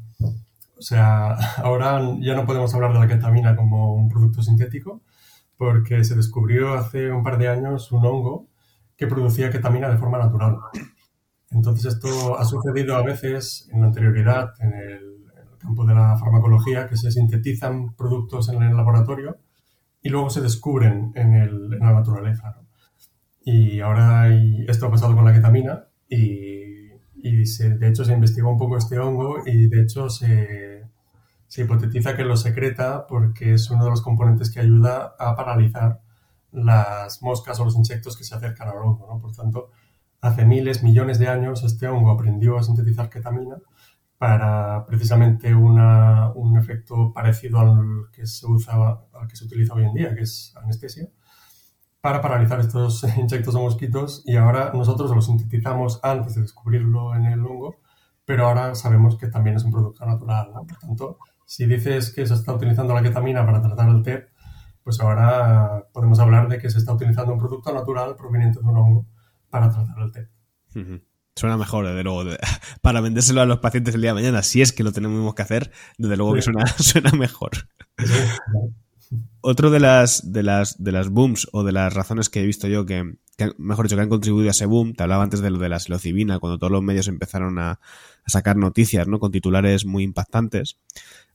[0.78, 5.02] O sea, ahora ya no podemos hablar de la ketamina como un producto sintético
[5.58, 8.48] porque se descubrió hace un par de años un hongo
[8.96, 10.58] que producía ketamina de forma natural.
[11.50, 15.17] Entonces esto ha sucedido a veces en la anterioridad en el
[15.58, 19.38] campo de la farmacología, que se sintetizan productos en el laboratorio
[20.02, 22.62] y luego se descubren en, la naturaleza.
[23.44, 24.30] Y ahora
[24.68, 26.78] esto ha pasado con la ketamina y,
[27.16, 30.88] de hecho se investigó un poco este hongo y de hecho se,
[31.48, 36.02] se hipotetiza que lo secreta porque es uno de los componentes que ayuda a paralizar
[36.52, 39.08] las moscas o los insectos que se acercan al hongo.
[39.12, 39.20] ¿no?
[39.20, 39.72] Por tanto,
[40.22, 43.58] hace miles, millones de años este hongo aprendió a sintetizar ketamina
[44.18, 48.74] para precisamente una, un efecto parecido al que se usa,
[49.14, 51.08] al que se utiliza hoy en día, que es anestesia,
[52.02, 57.26] para paralizar estos insectos o mosquitos y ahora nosotros lo sintetizamos antes de descubrirlo en
[57.26, 57.76] el hongo,
[58.26, 60.52] pero ahora sabemos que también es un producto natural.
[60.68, 64.30] Por tanto, si dices que se está utilizando la ketamina para tratar el TEP,
[64.84, 68.78] pues ahora podemos hablar de que se está utilizando un producto natural proveniente de un
[68.78, 69.06] hongo
[69.50, 70.30] para tratar el TEP.
[71.38, 72.24] Suena mejor, desde luego.
[72.82, 75.42] Para vendérselo a los pacientes el día de mañana, si es que lo tenemos que
[75.44, 77.52] hacer, desde luego que suena, suena mejor.
[79.42, 82.68] Otro de las, de las, de las booms o de las razones que he visto
[82.68, 83.18] yo que,
[83.60, 85.80] mejor dicho, que han contribuido a ese boom, te hablaba antes de lo de la
[85.80, 87.80] psilocibina, cuando todos los medios empezaron a,
[88.26, 89.20] sacar noticias, ¿no?
[89.20, 90.80] Con titulares muy impactantes.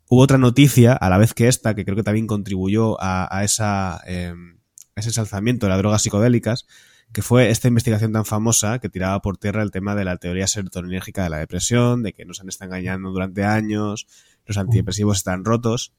[0.08, 3.44] Hubo otra noticia, a la vez que esta, que creo que también contribuyó a, a
[3.44, 4.58] esa, em,
[4.96, 6.66] ese ensalzamiento de las drogas psicodélicas,
[7.12, 10.46] que fue esta investigación tan famosa que tiraba por tierra el tema de la teoría
[10.46, 14.06] serotoninérgica de la depresión, de que nos han estado engañando durante años,
[14.46, 15.92] los antidepresivos están rotos.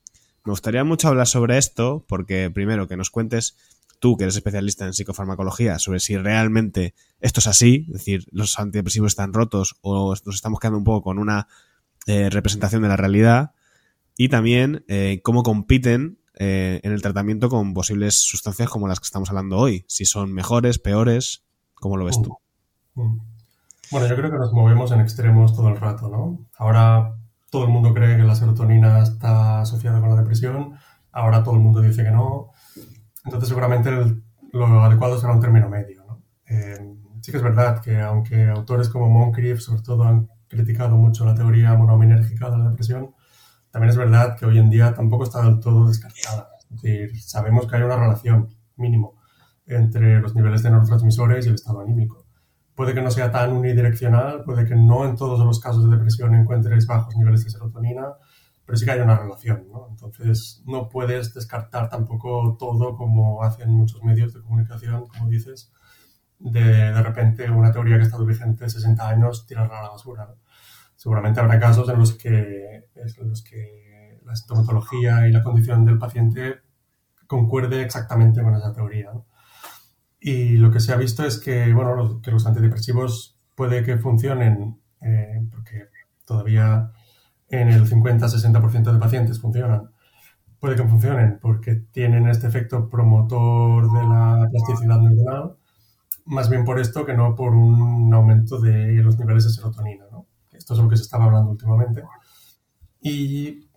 [0.44, 3.56] Me gustaría mucho hablar sobre esto, porque primero que nos cuentes
[4.00, 8.60] tú, que eres especialista en psicofarmacología, sobre si realmente esto es así, es decir, los
[8.60, 11.48] antidepresivos están rotos o nos estamos quedando un poco con una
[12.08, 13.52] eh, representación de la realidad,
[14.18, 19.06] y también eh, cómo compiten eh, en el tratamiento con posibles sustancias como las que
[19.06, 19.86] estamos hablando hoy.
[19.88, 21.44] Si son mejores, peores,
[21.76, 22.38] ¿cómo lo ves tú?
[22.96, 23.22] Mm, mm.
[23.92, 26.48] Bueno, yo creo que nos movemos en extremos todo el rato, ¿no?
[26.58, 27.16] Ahora
[27.52, 30.74] todo el mundo cree que la serotonina está asociada con la depresión,
[31.12, 32.50] ahora todo el mundo dice que no.
[33.26, 33.92] Entonces seguramente
[34.52, 36.24] lo adecuado será un término medio, ¿no?
[36.48, 41.26] Eh, sí que es verdad que aunque autores como Moncrief sobre todo han criticado mucho
[41.26, 43.13] la teoría monominérgica de la depresión,
[43.74, 46.48] también es verdad que hoy en día tampoco está del todo descartada.
[46.60, 49.16] Es decir, sabemos que hay una relación, mínimo,
[49.66, 52.28] entre los niveles de neurotransmisores y el estado anímico.
[52.76, 56.36] Puede que no sea tan unidireccional, puede que no en todos los casos de depresión
[56.36, 58.10] encuentres bajos niveles de serotonina,
[58.64, 59.88] pero sí que hay una relación, ¿no?
[59.90, 65.72] Entonces, no puedes descartar tampoco todo como hacen muchos medios de comunicación, como dices,
[66.38, 70.28] de de repente una teoría que ha estado vigente 60 años, tirarla a la basura.
[70.28, 70.43] ¿no?
[71.04, 72.88] Seguramente habrá casos en los que,
[74.26, 76.62] la sintomatología y la condición del paciente
[77.28, 79.12] concuerde exactamente con esa teoría.
[80.22, 83.98] Y lo que se ha visto es que, bueno, los, que los antidepresivos puede que
[83.98, 85.90] funcionen, eh, porque
[86.24, 86.94] todavía
[87.50, 89.90] en el 50-60% de pacientes funcionan,
[90.58, 95.58] puede que funcionen porque tienen este efecto promotor de la plasticidad neuronal,
[96.28, 100.06] más bien por esto que no por un aumento de los niveles de serotonina.
[100.10, 100.28] ¿no?
[100.64, 102.04] Esto es lo que se estaba hablando últimamente.
[103.02, 103.68] Y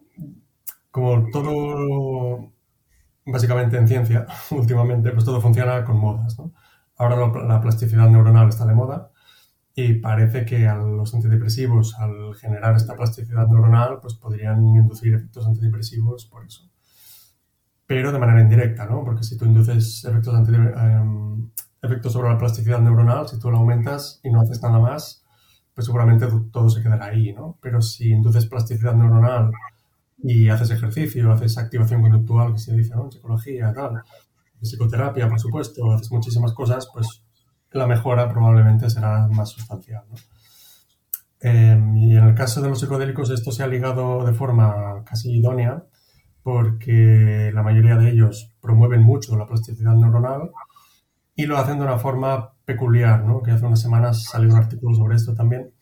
[0.92, 2.52] como todo,
[3.26, 6.38] básicamente en ciencia, últimamente, pues todo funciona con modas.
[6.38, 6.52] ¿no?
[6.96, 9.10] Ahora la plasticidad neuronal está de moda
[9.74, 15.44] y parece que a los antidepresivos, al generar esta plasticidad neuronal, pues podrían inducir efectos
[15.44, 16.70] antidepresivos por eso.
[17.88, 19.04] pero de manera indirecta, ¿no?
[19.04, 21.50] Porque si tú induces efectos, em,
[21.82, 25.25] efectos sobre la plasticidad neuronal, si tú la aumentas y no haces nada más,
[25.76, 27.58] pues seguramente todo se quedará ahí, ¿no?
[27.60, 29.52] Pero si induces plasticidad neuronal
[30.16, 33.12] y haces ejercicio, haces activación conductual, que se dice, ¿no?
[33.12, 34.02] Psicología, tal,
[34.62, 37.22] psicoterapia, por supuesto, haces muchísimas cosas, pues
[37.72, 40.16] la mejora probablemente será más sustancial, ¿no?
[41.40, 45.36] Em, y en el caso de los psicodélicos esto se ha ligado de forma casi
[45.36, 45.84] idónea
[46.42, 50.52] porque la mayoría de ellos promueven mucho la plasticidad neuronal
[51.34, 53.42] y lo hacen de una forma peculiar, ¿no?
[53.42, 55.72] que hace unas semanas salió un artículo sobre esto también.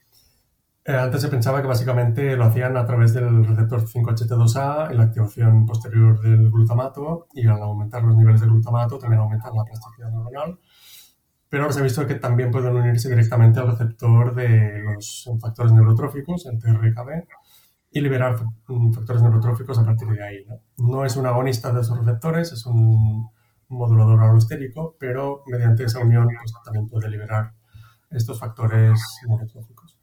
[0.85, 5.05] Eh, antes se pensaba que básicamente lo hacían a través del receptor 5HT2A y la
[5.05, 10.11] activación posterior del glutamato y al aumentar los niveles de glutamato también aumentan la plasticidad
[10.11, 10.59] neuronal
[11.55, 15.71] pero ahora se ha visto que también pueden unirse directamente al receptor de los factores
[15.71, 17.29] neurotróficos, el TRKB,
[17.93, 18.37] y liberar
[18.93, 20.45] factores neurotróficos a partir de ahí.
[20.79, 21.05] ¿no?
[21.05, 23.31] es un agonista de esos receptores, es un
[23.69, 27.53] modulador alostérico, pero mediante esa unión pues, también puede liberar
[28.11, 29.99] estos factores neurotróficos.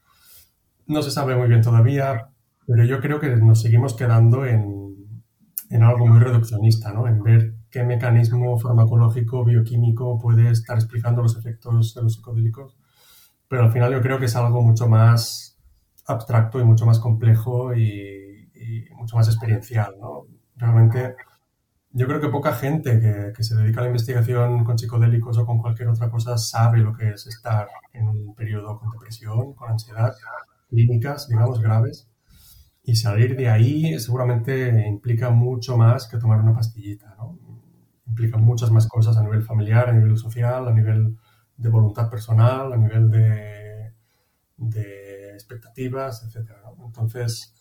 [0.88, 2.30] No se sabe muy bien todavía,
[2.68, 5.22] pero yo creo que nos seguimos quedando en,
[5.70, 7.08] en algo muy reduccionista, ¿no?
[7.08, 12.76] en ver qué mecanismo farmacológico, bioquímico puede estar explicando los efectos de los psicodélicos.
[13.48, 15.58] Pero al final yo creo que es algo mucho más
[16.06, 18.50] abstracto y mucho más complejo y,
[18.96, 19.96] mucho más experiencial.
[20.00, 20.26] ¿no?
[20.56, 21.16] Realmente
[21.94, 25.46] yo creo que poca gente que, que, se dedica a la investigación con psicodélicos o
[25.46, 29.72] con cualquier otra cosa sabe lo que es estar en un periodo con depresión, con
[29.72, 30.14] ansiedad,
[30.70, 32.08] clínicas, digamos, graves.
[32.84, 37.38] Y salir de ahí seguramente implica mucho más que tomar una pastillita, ¿no?
[38.08, 41.18] implica muchas más cosas a nivel familiar, a nivel social, a nivel
[41.58, 43.94] de voluntad personal, a nivel de,
[44.58, 46.52] de expectativas, etc.
[46.84, 47.54] Entonces,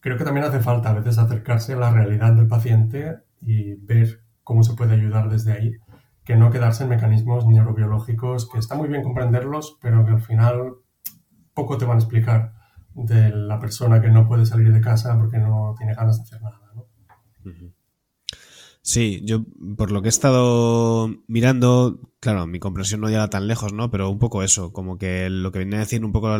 [0.00, 4.20] creo que también hace falta a veces acercarse a la realidad del paciente y ver
[4.42, 5.72] cómo se puede ayudar desde ahí,
[6.24, 10.74] que no quedarse en mecanismos neurobiológicos que está muy bien comprenderlos, pero que al final
[11.54, 12.52] poco te van a explicar
[12.94, 16.42] de la persona que no puede salir de casa porque no tiene ganas de hacer
[16.42, 16.60] nada.
[18.82, 19.44] Sí, yo
[19.76, 23.90] por lo que he estado mirando, claro, mi comprensión no llega tan lejos, ¿no?
[23.90, 26.38] Pero un poco eso, como que lo que viene a decir un poco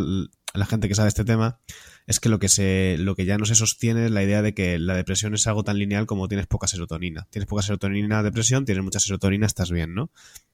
[0.55, 1.61] la gente que sabe este tema
[2.07, 4.55] es que lo que se lo que ya no se sostiene es la idea de
[4.55, 7.27] que la depresión es algo tan lineal como tienes poca serotonina.
[7.31, 10.11] Tienes poca serotonina depresión, tienes mucha serotonina, estás bien, ¿no?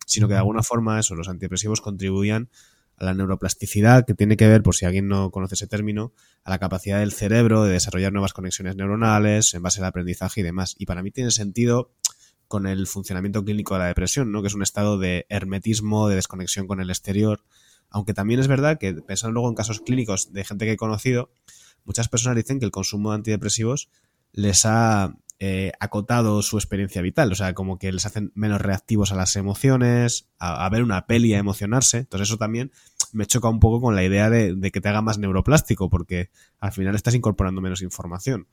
[0.07, 2.51] Sino que de alguna forma eso, los antidepresivos contribuían
[2.97, 6.13] a la neuroplasticidad, que tiene que ver, por si alguien no conoce ese término,
[6.45, 10.45] a la capacidad del cerebro de desarrollar nuevas conexiones neuronales en base al aprendizaje y
[10.45, 10.75] demás.
[10.79, 11.93] Y para mí tiene sentido
[12.47, 14.43] con el funcionamiento clínico de la depresión, ¿no?
[14.43, 17.43] que es un estado de hermetismo, de desconexión con el exterior.
[17.91, 21.31] Aunque también es verdad que, pensando luego en casos clínicos de gente que he conocido,
[21.85, 23.89] muchas personas dicen que el consumo de antidepresivos
[24.33, 29.13] les ha eh, acotado su experiencia vital, o sea, como que les hacen menos reactivos
[29.13, 31.99] a las emociones, a, ver una peli, a emocionarse.
[31.99, 32.73] Entonces eso también
[33.13, 36.73] me choca un poco con la idea de, que te haga más neuroplástico, porque al
[36.73, 38.47] final estás incorporando menos información.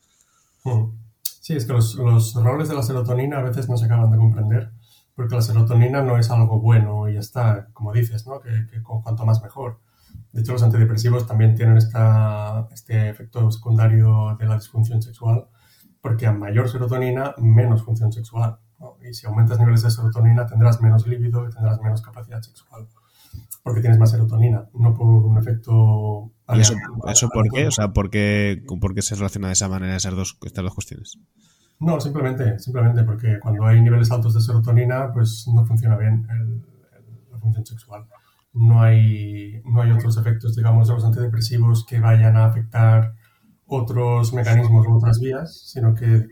[1.24, 1.96] Sí, es que los,
[2.36, 4.72] roles de la serotonina a veces no se acaban de comprender,
[5.16, 8.40] porque la serotonina no es algo bueno y ya está, como dices, ¿no?
[8.40, 9.80] que, cuanto más mejor.
[10.32, 15.48] De hecho, los antidepresivos también tienen esta, este efecto secundario de la disfunción sexual,
[16.02, 18.58] porque a mayor serotonina, menos función sexual.
[19.08, 22.88] Y si aumentas niveles de serotonina, tendrás menos líbido y tendrás menos capacidad sexual.
[23.64, 26.32] Porque tienes más serotonina, no por un efecto...
[26.48, 26.74] eso,
[27.08, 27.68] eso por qué?
[27.68, 30.74] O sea, ¿por qué, ¿por qué se relaciona de esa manera esas dos, estas dos
[30.74, 31.20] cuestiones?
[31.82, 36.28] No, simplemente, simplemente porque cuando hay niveles altos de serotonina, pues no funciona bien
[37.32, 38.06] la función sexual.
[38.54, 43.16] No hay, no hay otros efectos, digamos, de los antidepresivos que vayan a afectar
[43.66, 46.28] otros mecanismos u otras vías, sino que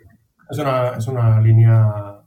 [0.51, 2.19] es una, es una línea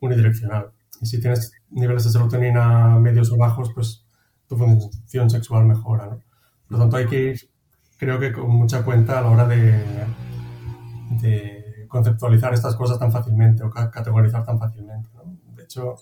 [0.00, 0.72] unidireccional.
[1.00, 4.04] Y si tienes niveles de serotonina medios o bajos, pues
[4.48, 6.06] tu función sexual mejora.
[6.06, 6.18] ¿no?
[6.66, 7.40] Por lo tanto, hay que ir,
[7.98, 9.80] creo que con mucha cuenta a la hora de,
[11.20, 11.63] de
[11.94, 15.08] conceptualizar estas cosas tan fácilmente o categorizar tan fácilmente.
[15.14, 15.22] ¿no?
[15.54, 15.94] De hecho,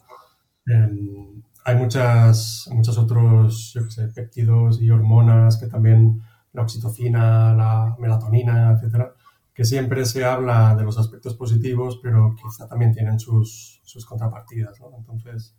[1.64, 6.22] hay muchas, muchos otros, yo qué sé, péptidos y hormonas que también
[6.54, 9.12] la oxitocina, la melatonina, etcétera,
[9.52, 14.80] que siempre se habla de los aspectos positivos, pero quizá también tienen sus, sus contrapartidas,
[14.80, 14.96] ¿no?
[14.96, 15.54] Entonces,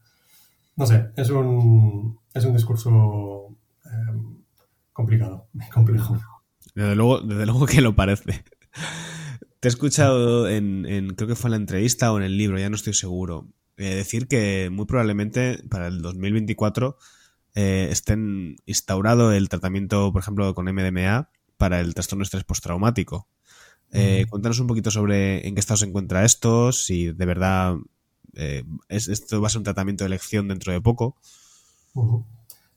[0.75, 3.49] no sé, es un, es un discurso
[3.85, 4.17] eh,
[4.93, 6.17] complicado, complejo.
[6.73, 8.43] Desde luego, desde luego que lo parece.
[9.63, 12.59] Te he escuchado en, en, creo que fue en la entrevista o en el libro,
[12.59, 13.47] ya no estoy seguro,
[13.77, 16.97] eh, decir que muy probablemente para el 2024
[17.55, 23.29] eh, estén instaurado el tratamiento, por ejemplo, con MDMA para el trastorno de estrés postraumático.
[23.93, 27.77] Eh, cuéntanos un poquito sobre en qué estado se encuentra esto, si de verdad
[28.33, 31.15] eh, esto va a ser un tratamiento de elección dentro de poco.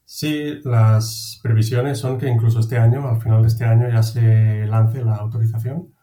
[0.04, 4.66] Sí, las previsiones son que incluso este año, al final de este año, ya se
[4.66, 5.95] lance la autorización.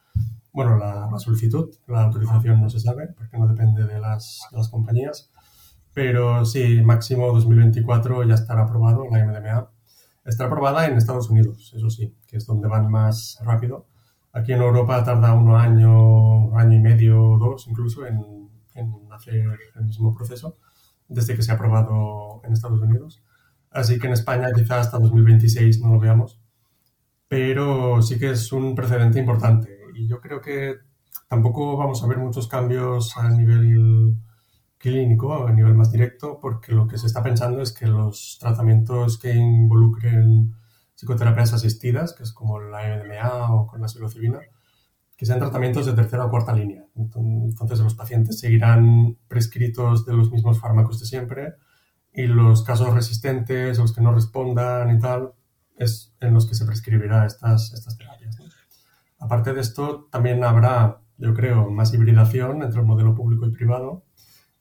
[0.54, 4.70] Bueno, la, solicitud, la autorización no se sabe porque no depende de las, de las
[4.70, 5.32] compañías,
[5.94, 9.70] pero sí, máximo 2024 ya estará aprobado la MDMA.
[10.26, 13.88] Estará aprobada en Estados Unidos, eso sí, que es donde van más rápido.
[14.32, 19.86] Aquí en Europa tarda un año, año y medio, dos incluso, en, en hacer el
[19.86, 20.58] mismo proceso,
[21.08, 23.24] desde que se ha aprobado en Estados Unidos.
[23.72, 26.40] Así que en España quizás hasta 2026 no lo veamos,
[27.28, 29.73] pero sí que es un precedente importante.
[29.96, 30.78] Y yo creo que
[31.28, 34.18] tampoco vamos a ver muchos cambios a nivel
[34.78, 39.18] clínico, a nivel más directo, porque lo que se está pensando es que los tratamientos
[39.18, 40.56] que involucren
[40.96, 44.40] psicoterapias asistidas, que es como la MDMA o con la psilocibina,
[45.16, 46.86] que sean tratamientos de tercera o cuarta línea.
[46.96, 51.54] Entonces los pacientes seguirán prescritos de los mismos fármacos de siempre
[52.12, 55.34] y los casos resistentes, los que no respondan y tal,
[55.78, 58.38] es en los que se prescribirá estas, estas terapias.
[59.24, 64.04] Aparte de esto, también habrá, yo creo, más hibridación entre el modelo público y privado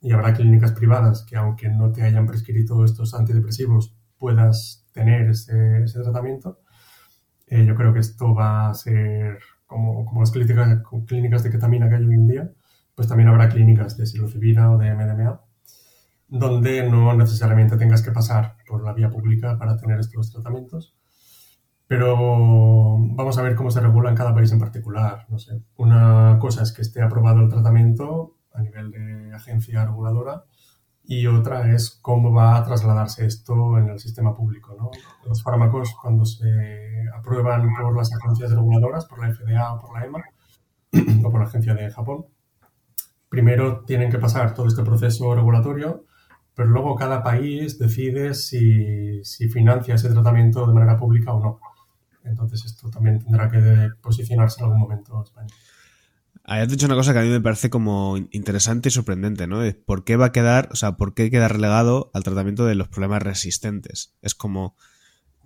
[0.00, 5.84] y habrá clínicas privadas que aunque no te hayan prescrito estos antidepresivos puedas tener ese,
[6.04, 6.60] tratamiento.
[7.48, 11.88] Eh, yo creo que esto va a ser como, como las clínicas, clínicas de ketamina
[11.88, 12.52] que hay hoy en día,
[12.94, 15.40] pues también habrá clínicas de psilocibina o de MDMA,
[16.28, 20.94] donde no necesariamente tengas que pasar por la vía pública para tener estos tratamientos.
[21.92, 25.26] Pero vamos a ver cómo se regula en cada país en particular.
[25.28, 25.60] No sé.
[25.76, 30.44] Una cosa es que esté aprobado el tratamiento a nivel de agencia reguladora
[31.04, 34.74] y otra es cómo va a trasladarse esto en el sistema público.
[35.26, 36.48] Los fármacos, cuando se
[37.14, 40.22] aprueban por las agencias reguladoras, por la FDA o por la EMA,
[41.26, 42.24] o por la agencia de Japón,
[43.28, 46.06] primero tienen que pasar todo este proceso regulatorio,
[46.54, 49.20] pero luego cada país decide si
[49.50, 51.60] financia ese tratamiento de manera pública o no.
[52.24, 55.54] Entonces esto también tendrá que posicionarse en algún momento en España.
[56.44, 59.60] Has dicho una cosa que a mí me parece como interesante y sorprendente, ¿no?
[59.86, 62.88] ¿Por qué va a quedar, o sea, por qué queda relegado al tratamiento de los
[62.88, 64.14] problemas resistentes?
[64.22, 64.76] Es como,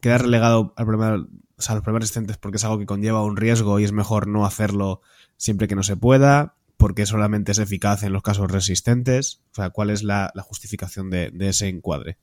[0.00, 1.26] queda relegado al problema,
[1.58, 3.92] o sea, a los problemas resistentes porque es algo que conlleva un riesgo y es
[3.92, 5.02] mejor no hacerlo
[5.36, 9.42] siempre que no se pueda, porque solamente es eficaz en los casos resistentes.
[9.52, 12.18] O sea, ¿cuál es la, justificación de, ese encuadre?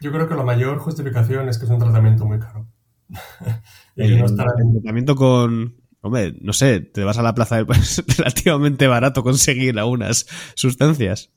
[0.00, 2.66] Yo creo que la mayor justificación es que es un tratamiento muy caro.
[3.96, 8.86] El, el tratamiento con, Hombre, no sé, te vas a la plaza pues es relativamente
[8.86, 11.30] barato conseguir algunas sustancias.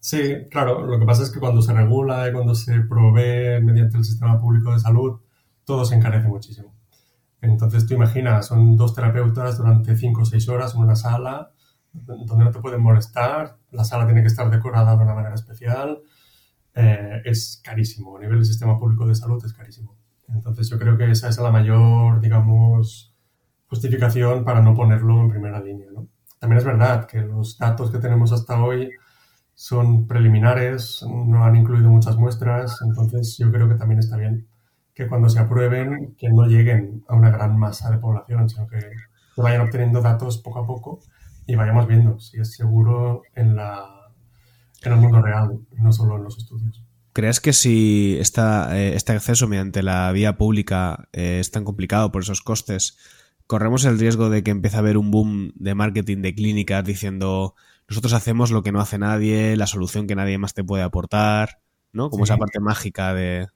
[0.00, 0.86] Sí, claro.
[0.86, 4.40] Lo que pasa es que cuando se regula y cuando se provee mediante el sistema
[4.40, 5.20] público de salud,
[5.64, 6.74] todo se encarece muchísimo.
[7.40, 11.52] Entonces tú imaginas, son dos terapeutas durante cinco o seis horas en una sala
[11.92, 16.00] donde no te pueden molestar, la sala tiene que estar decorada de una manera especial,
[16.74, 19.97] eh, es carísimo, a nivel del sistema público de salud es carísimo.
[20.28, 23.14] Entonces yo creo que esa es la mayor, digamos,
[23.68, 25.88] justificación para no ponerlo en primera línea.
[25.92, 26.08] ¿no?
[26.38, 28.90] También es verdad que los datos que tenemos hasta hoy
[29.54, 34.46] son preliminares, no han incluido muchas muestras, entonces yo creo que también está bien
[34.98, 38.80] que cuando se aprueben, que no lleguen a una gran masa de población, sino que,
[39.36, 40.98] vayan obteniendo datos poco a poco
[41.46, 44.10] y vayamos viendo si es seguro en, la,
[44.82, 46.84] en el mundo real, no solo en los estudios.
[47.18, 52.12] ¿Crees que si esta, eh, este acceso mediante la vía pública eh, es tan complicado
[52.12, 52.96] por esos costes,
[53.48, 57.56] corremos el riesgo de que empiece a haber un boom de marketing de clínicas diciendo
[57.88, 61.58] nosotros hacemos lo que no hace nadie, la solución que nadie más te puede aportar,
[61.92, 62.08] ¿no?
[62.08, 63.48] Como esa parte mágica de...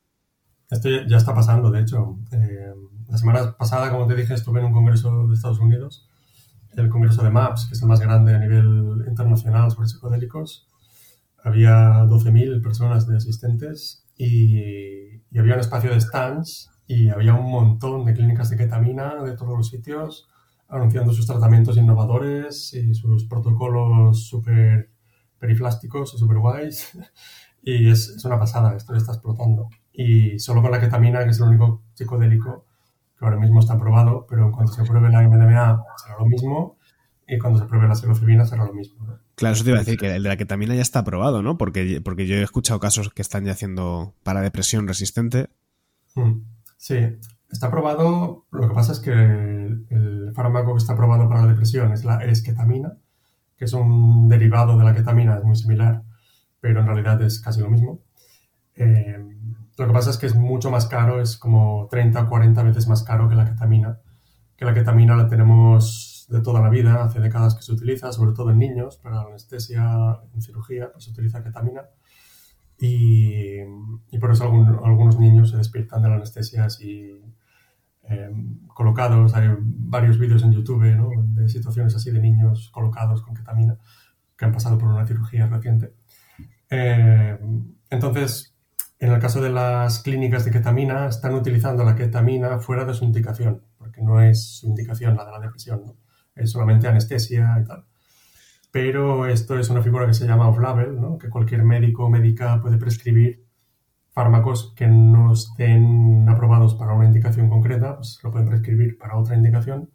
[0.68, 2.18] Esto ya está pasando, de hecho.
[2.32, 2.72] Eh,
[3.08, 6.08] la semana pasada, como te dije, estuve en un congreso de Estados Unidos,
[6.74, 10.66] el congreso de MAPS, que es el más grande a nivel internacional sobre psicodélicos.
[11.42, 14.58] Había 12.000 personas de asistentes y,
[15.30, 19.36] y había un espacio de stands y había un montón de clínicas de ketamina de
[19.36, 20.28] todos los sitios
[20.72, 24.90] anunciando sus tratamientos innovadores y sus protocolos súper
[25.38, 26.98] periflásticos y súper guays.
[27.64, 29.68] Y es, es, una pasada, esto está explotando.
[29.92, 32.66] Y solo con la ketamina, que es el único psicodélico
[33.16, 36.76] que ahora mismo está aprobado, pero en cuanto se pruebe la MDMA será lo mismo
[37.24, 39.06] y cuando se pruebe la psilocibina será lo mismo.
[39.42, 41.58] Claro, eso te iba a decir, que el de la ketamina ya está aprobado, ¿no?
[41.58, 45.50] Porque, porque yo he escuchado casos que están ya haciendo para depresión resistente.
[46.14, 46.42] Mm.
[46.76, 47.18] Sí,
[47.50, 48.46] está probado.
[48.52, 52.18] Lo que pasa es que el, fármaco que está probado para la depresión es la
[52.18, 52.96] esketamina,
[53.56, 56.04] que es un derivado de la ketamina, es muy similar,
[56.60, 57.98] pero en realidad es casi lo mismo.
[58.76, 59.18] Eh,
[59.76, 62.86] lo que pasa es que es mucho más caro, es como 30 o 40 veces
[62.86, 63.98] más caro que la ketamina.
[64.56, 68.32] Que la ketamina la tenemos de toda la vida, hace décadas que se utiliza, sobre
[68.32, 71.82] todo en niños, para la anestesia en cirugía, pues se utiliza ketamina.
[72.78, 73.60] Y,
[74.18, 74.44] por eso
[74.84, 77.22] algunos niños se despiertan de la anestesia así
[78.04, 79.34] em, colocados.
[79.34, 80.82] Hay varios vídeos en YouTube
[81.34, 83.78] de situaciones así de niños colocados con ketamina
[84.36, 85.94] que han pasado por una cirugía reciente.
[86.68, 88.54] Em, entonces,
[88.98, 93.04] en el caso de las clínicas de ketamina, están utilizando la ketamina fuera de su
[93.04, 95.94] indicación, porque no es su indicación la de la depresión,
[96.34, 97.84] es solamente anestesia y tal
[98.72, 101.18] pero esto es una figura que se llama off-label, ¿no?
[101.18, 103.44] que cualquier médico o médica puede prescribir
[104.12, 109.36] fármacos que no estén aprobados para una indicación concreta, pues lo pueden prescribir para otra
[109.36, 109.90] indicación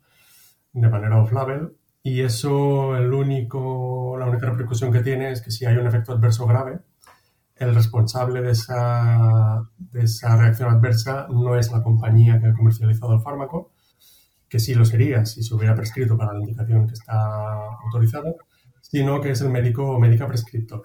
[0.74, 1.76] de manera off-label.
[2.04, 6.14] Y eso, el único, la única repercusión que tiene es que si hay un efecto
[6.14, 6.80] adverso grave,
[7.56, 13.16] el responsable de esa, de esa reacción adversa no es la compañía que ha comercializado
[13.16, 13.72] el fármaco,
[14.50, 17.14] que sí lo sería si se hubiera prescrito para la indicación que está
[17.84, 18.34] autorizada,
[18.82, 20.84] sino que es el médico o médica prescriptor.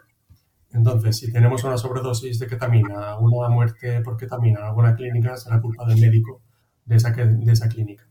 [0.72, 5.60] Entonces, si tenemos una sobredosis de ketamina, una muerte por ketamina en alguna clínica, será
[5.60, 6.40] culpa del médico
[6.84, 8.04] de esa, de esa clínica.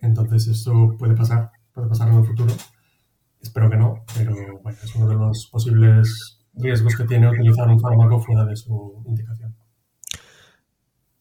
[0.00, 2.52] Entonces, esto puede pasar, puede pasar en el futuro.
[3.40, 7.80] Espero que no, pero bueno, es uno de los posibles riesgos que tiene utilizar un
[7.80, 9.54] fármaco fuera de su indicación.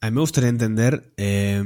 [0.02, 1.64] A mí me gustaría entender eh,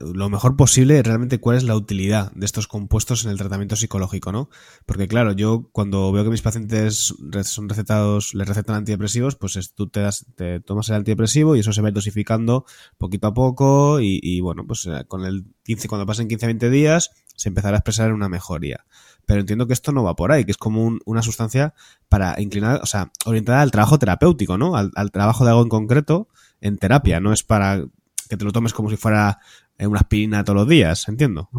[0.00, 4.32] lo mejor posible realmente cuál es la utilidad de estos compuestos en el tratamiento psicológico,
[4.32, 4.50] ¿no?
[4.84, 7.14] Porque claro, yo cuando veo que mis pacientes
[7.44, 11.72] son recetados, les recetan antidepresivos, pues tú te, das, te tomas el antidepresivo y eso
[11.72, 12.64] se va dosificando
[12.98, 17.48] poquito a poco y, bueno, pues eh, con el 15, cuando pasen 15-20 días se
[17.48, 18.86] empezará a expresar una mejoría.
[19.24, 21.74] Pero entiendo que esto no va por ahí, que es como una sustancia
[22.08, 24.74] para inclinar, o sea, orientada al trabajo terapéutico, ¿no?
[24.74, 26.28] Al trabajo de algo en concreto
[26.60, 27.84] en terapia, no es para
[28.28, 29.38] que te lo tomes como si fuera
[29.76, 31.50] eh, una aspirina todos los días, entiendo.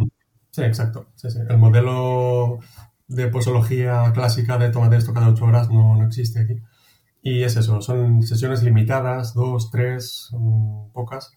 [0.52, 1.08] Sí, exacto.
[1.50, 2.60] El modelo
[3.08, 6.62] de posología clásica de tomate esto cada ocho horas no, existe aquí.
[7.22, 11.34] Y es eso, son sesiones limitadas, dos, tres, mm, pocas,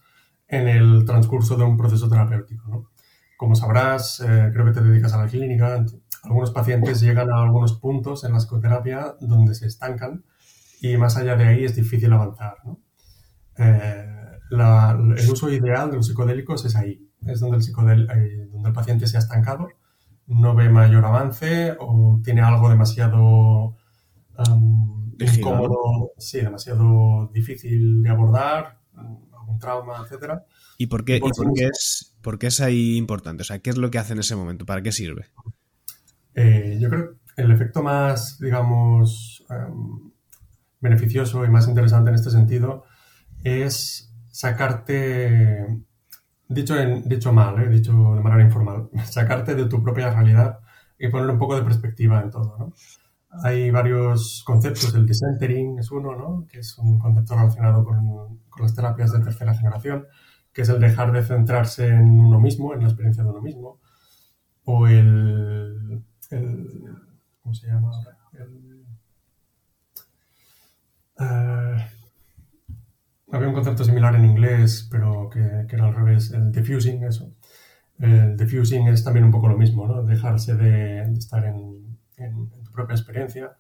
[0.48, 2.90] en el transcurso de un proceso terapéutico.
[3.36, 5.84] Como sabrás, eh, creo que te dedicas a la clínica,
[6.22, 10.24] algunos pacientes llegan a algunos puntos en la psicoterapia donde se estancan
[10.80, 12.56] y más allá de ahí es difícil avanzar.
[12.64, 12.80] ¿no?
[13.58, 14.10] Eh,
[14.50, 17.58] el uso ideal de los psicodélicos es ahí, es donde
[17.92, 19.68] el, eh, donde el paciente se ha estancado,
[20.26, 23.76] no ve mayor avance o tiene algo demasiado
[25.18, 30.44] incómodo, sí, demasiado difícil de abordar, algún trauma, etcétera.
[30.78, 31.20] ¿Y por qué,
[31.54, 33.42] es, por qué es ahí importante?
[33.42, 34.66] O sea, ¿qué es lo que hace en ese momento?
[34.66, 35.26] ¿Para qué sirve?
[36.34, 39.44] Eh, yo creo que el efecto más, digamos,
[40.80, 42.84] beneficioso y más interesante en este sentido
[43.44, 45.84] es sacarte,
[46.48, 47.68] dicho, en, dicho mal, ¿eh?
[47.68, 50.58] dicho de manera informal, sacarte de tu propia realidad
[50.98, 52.72] y poner un poco de perspectiva en todo, ¿no?
[53.42, 56.46] Hay varios conceptos, el decentering es uno, ¿no?
[56.46, 60.06] que es un concepto relacionado con, con, las terapias de tercera generación,
[60.52, 63.80] que es el dejar de centrarse en uno mismo, en la experiencia de uno mismo,
[64.64, 66.96] o el, el
[67.42, 68.18] ¿cómo se llama ahora?
[68.34, 68.86] El,
[71.18, 72.03] uh,
[73.36, 77.34] había un concepto similar en inglés, pero que, era al revés, el diffusing, eso.
[77.98, 80.02] El diffusing es también un poco lo mismo, ¿no?
[80.02, 81.98] Dejarse de, estar en,
[82.64, 83.56] tu propia experiencia.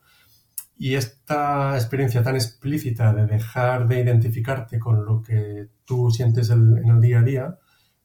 [0.76, 6.88] Y esta experiencia tan explícita de dejar de identificarte con lo que tú sientes en
[6.88, 7.58] el día a día,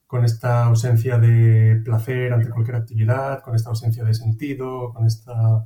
[0.06, 5.66] con esta ausencia de placer ante cualquier actividad, con esta ausencia de sentido, con esta,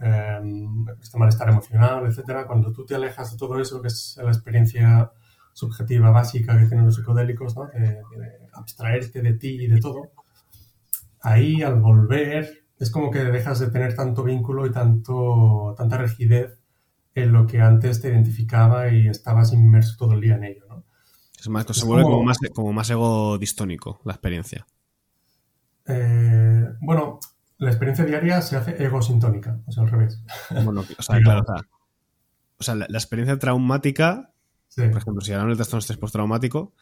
[0.00, 2.46] em, este malestar emocional, etc.
[2.46, 5.10] Cuando tú te alejas de todo eso, que es la experiencia
[5.56, 7.64] subjetiva básica que tienen los psicodélicos, ¿no?
[7.68, 8.02] de,
[8.52, 10.10] abstraerte de ti y de todo,
[11.22, 16.58] ahí al volver es como que dejas de tener tanto vínculo y tanto, tanta rigidez
[17.14, 20.66] en lo que antes te identificaba y estabas inmerso todo el día en ello.
[20.68, 20.84] ¿no?
[21.38, 24.66] Es más, se vuelve como, más, como más ego distónico la experiencia.
[25.86, 27.18] Eh, bueno,
[27.56, 30.22] la experiencia diaria se hace ego sintónica, o sea, al revés.
[30.50, 31.46] Bueno, o sea, claro,
[32.58, 34.34] o sea, la, experiencia traumática
[34.76, 36.74] por ejemplo, si hablamos de trastorno estrés postraumático,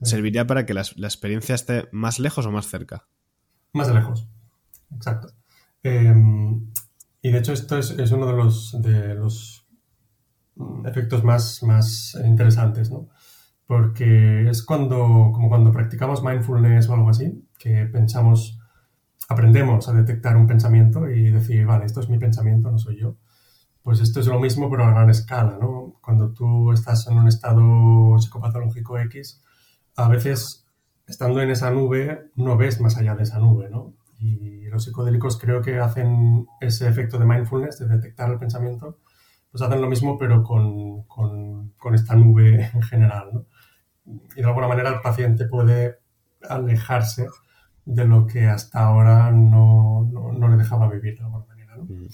[0.00, 3.06] serviría para que la, experiencia esté más lejos o más cerca.
[3.72, 4.28] Más lejos,
[4.94, 5.28] exacto.
[5.82, 6.70] Em,
[7.20, 9.66] y de hecho esto es, uno de los, de los
[10.84, 13.08] efectos más, más interesantes, ¿no?
[13.66, 18.58] Porque es cuando, como cuando practicamos mindfulness o algo así, que pensamos,
[19.28, 23.16] aprendemos a detectar un pensamiento y decir, vale, esto es mi pensamiento, no soy yo.
[23.82, 25.94] Pues esto es lo mismo, pero a gran escala, ¿no?
[26.00, 29.42] Cuando tú estás en un estado psicopatológico X,
[29.96, 30.66] a veces
[31.06, 33.94] estando en esa nube no ves más allá de esa nube, ¿no?
[34.18, 38.98] Y los psicodélicos creo que hacen ese efecto de mindfulness, de detectar el pensamiento,
[39.50, 43.30] pues hacen lo mismo pero con, con, esta nube en general.
[43.32, 43.46] ¿no?
[44.36, 45.98] Y de alguna manera el paciente puede
[46.48, 47.26] alejarse
[47.84, 51.51] de lo que hasta ahora no, no, le dejaba vivir de.
[51.82, 52.08] ¿No?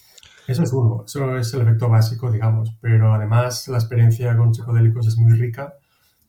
[0.47, 5.07] Eso es uno, eso es el efecto básico, digamos, pero además la experiencia con psicodélicos
[5.07, 5.75] es muy rica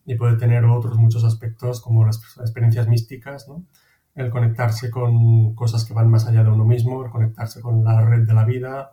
[0.05, 3.65] y puede tener otros muchos aspectos como las experiencias místicas, ¿no?
[4.15, 8.01] el conectarse con cosas que van más allá de uno mismo, el conectarse con la
[8.01, 8.91] red de la vida,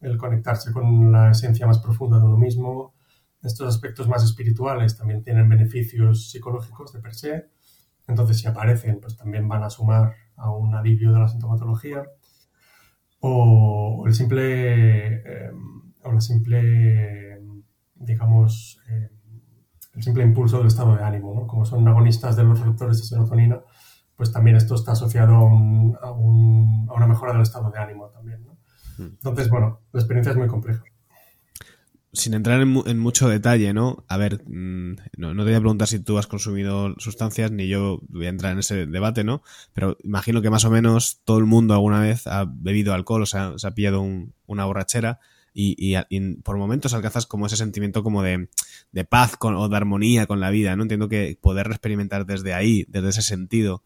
[0.00, 2.94] el conectarse con la esencia más profunda de uno mismo.
[3.42, 7.48] Estos aspectos más espirituales también tienen beneficios psicológicos de per se,
[8.06, 12.04] entonces si aparecen, pues también van a sumar a un alivio de la sintomatología.
[13.20, 15.50] O el simple, eh,
[16.04, 17.40] o la simple,
[17.94, 19.10] digamos, eh,
[19.94, 21.46] el simple impulso del estado de ánimo, ¿no?
[21.46, 23.60] Como son agonistas de los receptores de serotonina,
[24.14, 28.52] pues también esto está asociado a, a, una mejora del estado de ánimo también, ¿no?
[28.98, 29.14] Hmm.
[29.14, 30.82] Entonces, bueno, la experiencia es muy compleja.
[32.16, 34.04] Sin entrar en, mucho detalle, ¿no?
[34.08, 38.00] A ver, mm, no, te voy a preguntar si tú has consumido sustancias, ni yo
[38.08, 39.42] voy a entrar en ese debate, ¿no?
[39.74, 43.26] Pero imagino que más o menos todo el mundo alguna vez ha bebido alcohol, o
[43.26, 44.02] sea, se ha pillado
[44.46, 45.20] una borrachera
[45.52, 45.96] y,
[46.42, 48.48] por momentos alcanzas como ese sentimiento como de,
[49.08, 50.82] paz o de armonía con la vida, ¿no?
[50.82, 53.82] Entiendo que poder experimentar desde ahí, desde ese sentido,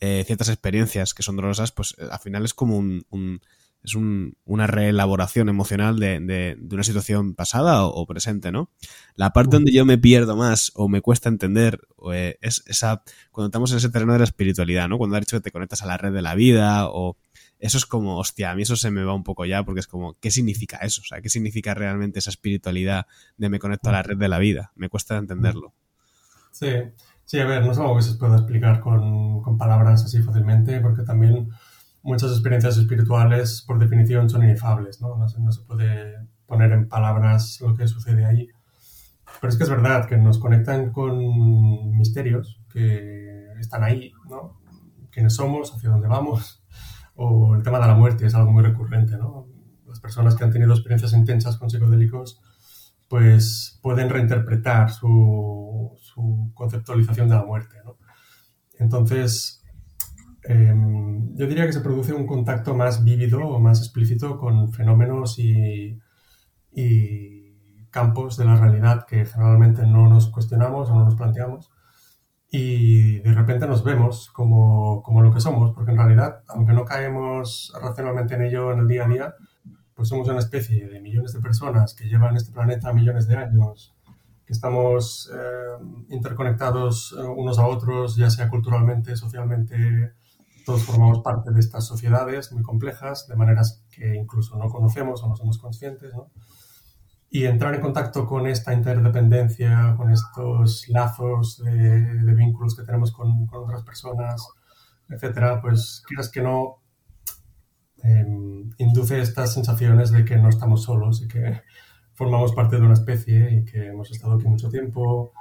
[0.00, 3.40] eh, ciertas experiencias que son dolorosas, pues eh, al final es como un,
[3.82, 8.70] es una reelaboración emocional de, una situación pasada o, presente, ¿no?
[9.14, 11.80] La parte donde yo me pierdo más o me cuesta entender
[12.12, 14.98] eh, es esa, cuando estamos en ese terreno de la espiritualidad, ¿no?
[14.98, 17.16] Cuando has dicho que te conectas a la red de la vida o
[17.58, 19.86] eso es como, hostia, a mí eso se me va un poco ya porque es
[19.86, 21.02] como, ¿qué significa eso?
[21.02, 23.06] O sea, ¿qué significa realmente esa espiritualidad
[23.36, 24.72] de me conecto a la red de la vida?
[24.76, 25.74] Me cuesta entenderlo.
[26.50, 26.68] Sí,
[27.24, 30.80] sí, a ver, no es algo que se pueda explicar con, con palabras así fácilmente
[30.80, 31.50] porque también
[32.02, 35.16] muchas experiencias espirituales por definición son inefables, ¿no?
[35.16, 38.48] No se, no se puede poner en palabras lo que sucede ahí.
[39.40, 44.60] Pero es que es verdad que nos conectan con misterios que están ahí, ¿no?
[45.10, 46.64] Quiénes somos, hacia dónde vamos,
[47.14, 49.46] o el tema de la muerte es algo muy recurrente, ¿no?
[49.86, 52.40] Las personas que han tenido experiencias intensas con psicodélicos
[53.10, 55.98] pues pueden reinterpretar su,
[56.54, 57.96] conceptualización de la muerte, ¿no?
[58.78, 59.59] Entonces,
[60.44, 65.38] em, yo diría que se produce un contacto más vívido o más explícito con fenómenos
[65.38, 65.98] y,
[66.72, 67.40] y
[67.90, 71.70] campos de la realidad que generalmente no nos cuestionamos o no nos planteamos.
[72.52, 76.84] Y de repente nos vemos como, como, lo que somos, porque en realidad, aunque no
[76.84, 79.34] caemos racionalmente en ello en el día a día,
[79.94, 83.94] pues somos una especie de millones de personas que llevan este planeta millones de años,
[84.46, 90.14] que estamos eh, interconectados eh, unos a otros, ya sea culturalmente, socialmente,
[90.64, 95.28] todos formamos parte de estas sociedades muy complejas, de maneras que incluso no conocemos o
[95.28, 96.30] no somos conscientes, ¿no?
[97.30, 103.48] y entrar en contacto con esta interdependencia, con estos lazos de, vínculos que tenemos con,
[103.52, 104.44] otras personas,
[105.08, 106.82] etcétera, pues quieras que no,
[108.02, 111.62] em, induce estas sensaciones de que no estamos solos y que
[112.14, 115.32] formamos parte de una especie y que hemos estado aquí mucho tiempo,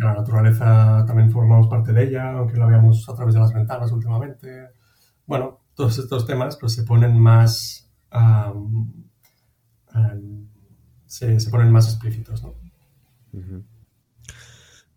[0.00, 3.92] la naturaleza también formamos parte de ella, aunque la veamos a través de las ventanas
[3.92, 4.70] últimamente.
[5.26, 7.90] Bueno, todos estos temas pues se ponen más
[11.06, 12.54] se, ponen más explícitos, ¿no?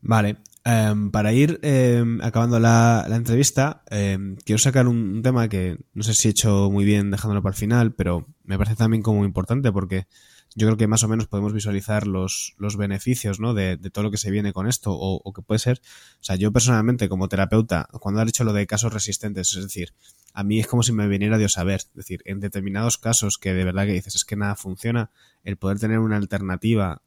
[0.02, 0.38] Vale.
[0.66, 6.14] Em, para ir em, acabando la, entrevista, em, quiero sacar un, tema que no sé
[6.14, 9.74] si he hecho muy bien dejándolo para el final, pero me parece también como importante
[9.74, 10.08] porque
[10.56, 13.54] yo creo que más o menos podemos visualizar los, los beneficios ¿no?
[13.54, 15.82] de, todo lo que se viene con esto o, o, que puede ser.
[16.20, 19.94] O sea, yo personalmente como terapeuta, cuando has dicho lo de casos resistentes, es decir,
[20.34, 21.82] a mí es como si me viniera Dios a ver.
[21.82, 25.12] Es decir, en determinados casos que de verdad que dices es que nada funciona,
[25.44, 27.02] el poder tener una alternativa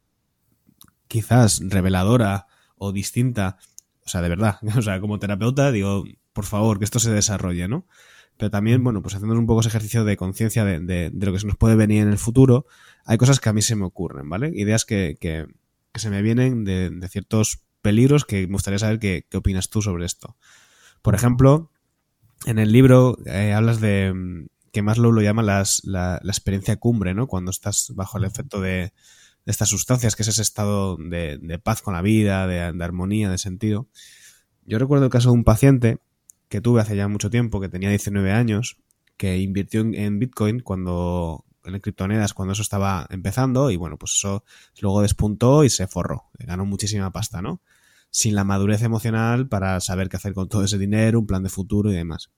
[1.08, 3.58] quizás reveladora o distinta,
[4.04, 7.68] o sea, de verdad, o sea, como terapeuta digo, por favor, que esto se desarrolle,
[7.68, 7.86] ¿no?
[8.36, 11.38] Pero también, bueno, pues haciendo un poco ese ejercicio de conciencia de, de, lo que
[11.38, 12.66] se nos puede venir en el futuro,
[13.04, 14.50] hay cosas que a mí se me ocurren, ¿vale?
[14.54, 15.46] Ideas que, que,
[15.92, 19.70] que se me vienen de, de, ciertos peligros que me gustaría saber qué, qué opinas
[19.70, 20.36] tú sobre esto.
[21.00, 21.70] Por ejemplo,
[22.44, 26.76] en el libro eh, hablas de mm, que Maslow lo llama las, la, la, experiencia
[26.76, 27.26] cumbre, ¿no?
[27.26, 28.92] Cuando estás bajo el efecto de,
[29.46, 32.84] de estas sustancias, que es ese estado de, de paz con la vida, de, de,
[32.84, 33.88] armonía, de sentido.
[34.66, 35.98] Yo recuerdo el caso de un paciente
[36.48, 38.78] que tuve hace ya mucho tiempo, que tenía 19 años,
[39.16, 44.44] que invirtió en, Bitcoin cuando en criptomonedas cuando eso estaba empezando y bueno, pues eso
[44.80, 47.60] luego despuntó y se forró, ganó muchísima pasta, ¿no?
[48.16, 51.50] sin la madurez emocional para saber qué hacer con todo ese dinero, un plan de
[51.50, 52.30] futuro y demás.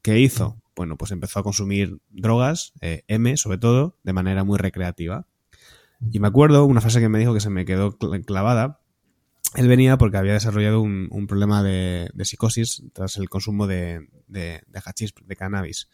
[0.00, 0.62] ¿Qué hizo?
[0.76, 5.26] Bueno, pues empezó a consumir drogas, eh, M sobre todo, de manera muy recreativa.
[6.12, 8.80] Y me acuerdo una frase que me dijo que se me quedó clavada.
[9.54, 14.82] Él venía porque había desarrollado un, problema de, psicosis tras el consumo de, de, de
[14.84, 15.88] hachís, de cannabis.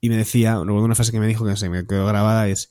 [0.00, 2.70] Y me decía, una frase que me dijo que se me quedó grabada es,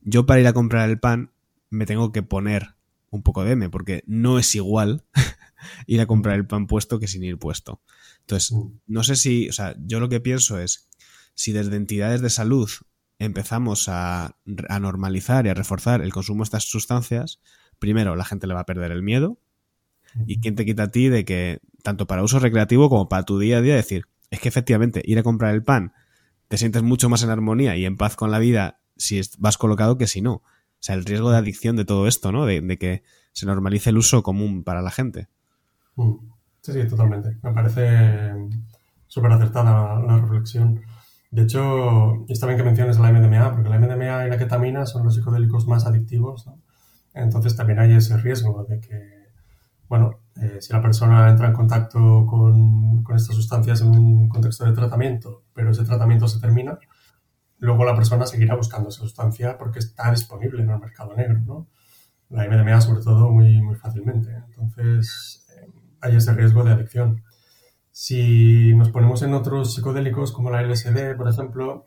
[0.00, 1.32] yo para ir a comprar el pan
[1.68, 2.74] me tengo que poner
[3.10, 5.04] un poco de M, porque no es igual
[5.86, 7.82] ir a comprar el pan puesto que sin ir puesto.
[8.20, 8.80] Entonces, mm.
[8.86, 10.88] no sé si, o sea, yo lo que pienso es,
[11.34, 12.70] si desde entidades de salud
[13.18, 17.40] empezamos a, normalizar y a reforzar el consumo de estas sustancias,
[17.80, 19.38] primero la gente le va a perder el miedo.
[20.26, 23.38] ¿Y quién te quita a ti de que, tanto para uso recreativo como para tu
[23.38, 25.92] día a día, decir, es que efectivamente ir a comprar el pan
[26.50, 29.98] te sientes mucho más en armonía y en paz con la vida si vas colocado
[29.98, 30.32] que si no.
[30.32, 30.42] O
[30.80, 32.44] sea, el riesgo de adicción de todo esto, ¿no?
[32.44, 35.28] De, que se normalice el uso común para la gente.
[35.94, 36.14] Mm.
[36.60, 37.38] Sí, sí, totalmente.
[37.42, 38.32] Me parece
[39.06, 40.80] súper acertada la reflexión.
[41.30, 45.04] De hecho, está bien que menciones la MDMA, porque la MDMA y la ketamina son
[45.04, 46.58] los psicodélicos más adictivos, ¿no?
[47.14, 49.28] Entonces también hay ese riesgo de que,
[49.88, 54.64] bueno, eh, si la persona entra en contacto con, con, estas sustancias en un contexto
[54.64, 56.78] de tratamiento, pero ese tratamiento se termina,
[57.58, 61.68] luego la persona seguirá buscando esa sustancia porque está disponible en el mercado negro, ¿no?
[62.30, 64.30] La MDMA sobre todo muy, muy fácilmente.
[64.46, 65.68] Entonces eh,
[66.00, 67.22] hay ese riesgo de adicción.
[67.90, 71.84] Si nos ponemos en otros psicodélicos como la LSD, por ejemplo,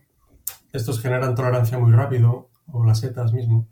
[0.74, 3.68] estos generan tolerancia muy rápido, o las setas mismo,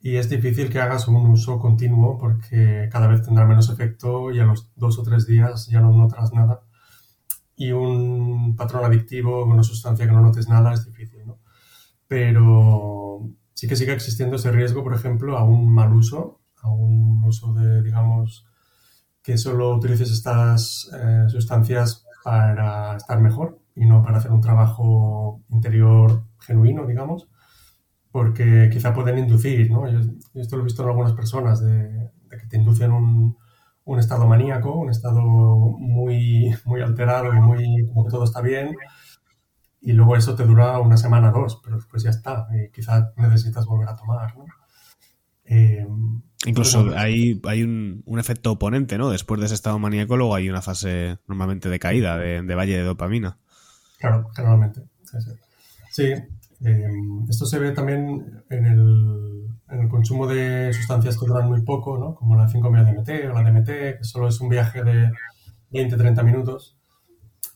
[0.00, 4.38] y es difícil que hagas un uso continuo porque cada vez tendrá menos efecto y
[4.38, 6.62] a los dos o tres días ya no notarás nada.
[7.56, 11.40] Y un patrón adictivo, una sustancia que no notes nada, es difícil, ¿no?
[12.06, 17.24] Pero sí que sigue existiendo ese riesgo, por ejemplo, a un mal uso, a un
[17.24, 18.46] uso de, digamos,
[19.22, 25.42] que solo utilices estas eh, sustancias para estar mejor y no para hacer un trabajo
[25.50, 27.28] interior genuino, digamos
[28.10, 29.88] porque quizá pueden inducir, ¿no?
[29.90, 30.00] Yo,
[30.34, 33.36] esto lo he visto en algunas personas, de, que te inducen un,
[33.84, 38.74] un, estado maníaco, un estado muy, muy alterado y muy como que todo está bien,
[39.80, 43.12] y luego eso te dura una semana o dos, pero después ya está, y quizá
[43.16, 44.44] necesitas volver a tomar, ¿no?
[45.44, 45.86] Eh,
[46.46, 49.10] Incluso hay, hay un, un, efecto oponente, ¿no?
[49.10, 52.76] Después de ese estado maníaco luego hay una fase normalmente de caída, de, de valle
[52.76, 53.38] de dopamina.
[53.98, 54.82] Claro, generalmente.
[55.02, 55.32] Sí, sí.
[55.90, 61.48] sí Em, esto se ve también en el, en el, consumo de sustancias que duran
[61.48, 62.14] muy poco, ¿no?
[62.14, 65.12] como la 5-MeO-DMT o la DMT, que solo es un viaje de
[65.70, 66.76] 20-30 minutos.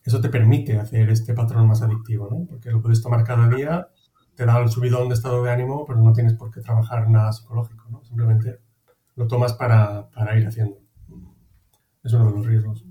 [0.04, 2.46] Eso te permite hacer este patrón más adictivo, ¿no?
[2.46, 3.88] porque lo puedes tomar cada día,
[4.36, 7.32] te da el subidón de estado de ánimo, pero no tienes por qué trabajar nada
[7.32, 8.04] psicológico, ¿no?
[8.04, 8.60] simplemente
[9.16, 10.78] lo tomas para, para ir haciendo.
[12.04, 12.84] Es uno de los riesgos.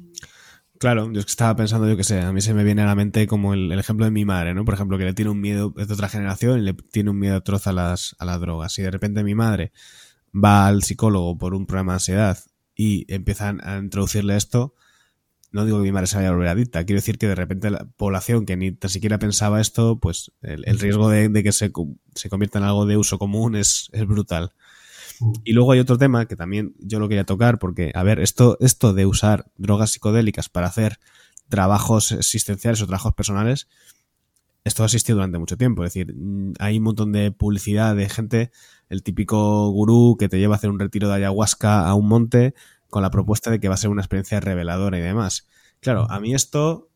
[0.82, 3.27] Claro, yo estaba pensando, yo que sé, a mí se me viene a la mente
[3.27, 4.65] como el, ejemplo de mi madre, ¿no?
[4.65, 7.19] Por ejemplo, que le tiene un miedo, es de otra generación y le tiene un
[7.19, 8.73] miedo atroz a las, a las drogas.
[8.73, 9.71] Si de repente mi madre
[10.34, 12.39] va al psicólogo por un problema de ansiedad
[12.75, 14.73] y empiezan a introducirle esto,
[15.51, 17.69] no digo que mi madre se vaya a volver adicta, quiero decir que de repente
[17.69, 21.71] la población que ni tan siquiera pensaba esto, pues el, riesgo de, que se,
[22.15, 24.53] se, convierta en algo de uso común es, es brutal.
[25.43, 28.57] Y luego hay otro tema que también yo lo quería tocar porque, a ver, esto,
[28.59, 30.99] esto de usar drogas psicodélicas para hacer
[31.49, 33.67] trabajos existenciales o trabajos personales,
[34.63, 35.84] esto ha existido durante mucho tiempo.
[35.84, 38.51] Es decir, mm, hay un montón de publicidad de gente,
[38.89, 42.53] el típico gurú que te lleva a hacer un retiro de ayahuasca a un monte
[42.89, 45.47] con la propuesta de que va a ser una experiencia reveladora y demás.
[45.80, 46.89] Claro, a mí esto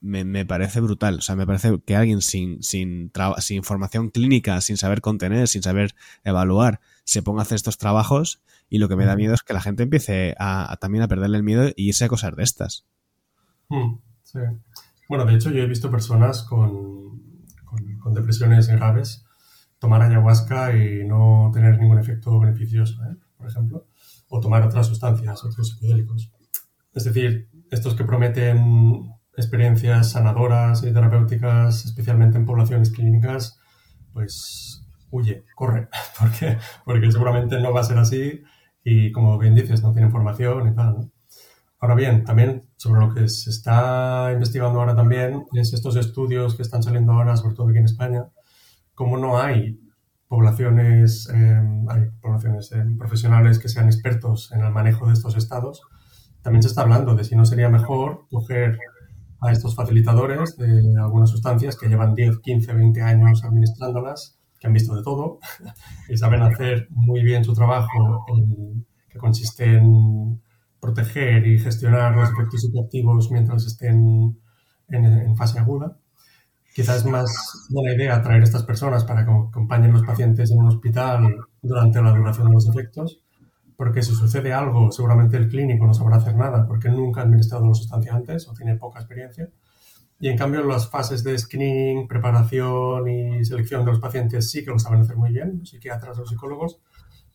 [0.00, 1.16] me, me parece brutal.
[1.16, 5.62] O sea, me parece que alguien sin, sin, sin formación clínica, sin saber contener, sin
[5.62, 9.42] saber evaluar, se ponga a hacer estos trabajos y lo que me da miedo es
[9.42, 12.42] que la gente empiece a, también a perderle el miedo y irse a cosas de
[12.42, 12.84] estas.
[13.70, 14.40] Hmm, sí.
[15.08, 17.22] Bueno, de hecho yo he visto personas con,
[17.64, 19.24] con, depresiones graves
[19.78, 23.16] tomar ayahuasca y no tener ningún efecto beneficioso, ¿eh?
[23.38, 23.86] por ejemplo,
[24.28, 26.30] o tomar otras sustancias, otros psicodélicos.
[26.92, 33.58] Es decir, estos que prometen experiencias sanadoras y terapéuticas, especialmente en poblaciones clínicas,
[34.12, 34.77] pues
[35.10, 35.88] huye, corre,
[36.18, 38.42] porque, porque seguramente no va a ser así
[38.84, 41.10] y como bien dices, no tiene formación y tal.
[41.80, 46.62] Ahora bien, también sobre lo que se está investigando ahora también es estos estudios que
[46.62, 48.28] están saliendo ahora, sobre todo aquí en España,
[48.94, 49.78] como no hay
[50.26, 55.82] poblaciones, em, hay poblaciones em, profesionales que sean expertos en el manejo de estos estados,
[56.42, 58.78] también se está hablando de si no sería mejor coger
[59.40, 64.72] a estos facilitadores de algunas sustancias que llevan 10, 15, 20 años administrándolas que han
[64.72, 65.38] visto de todo
[66.08, 68.26] y saben hacer muy bien su trabajo,
[69.08, 70.40] que consiste en
[70.80, 74.38] proteger y gestionar los efectos psicoactivos mientras estén
[74.88, 75.96] en, fase aguda.
[76.74, 80.58] Quizás es más buena idea traer a estas personas para que acompañen los pacientes en
[80.58, 83.20] un hospital durante la duración de los efectos,
[83.76, 87.66] porque si sucede algo, seguramente el clínico no sabrá hacer nada porque nunca ha administrado
[87.66, 89.48] la sustancia antes o tiene poca experiencia.
[90.20, 94.70] Y en cambio, las fases de screening, preparación y selección de los pacientes sí que
[94.70, 96.80] lo saben hacer muy bien, los psiquiatras los psicólogos,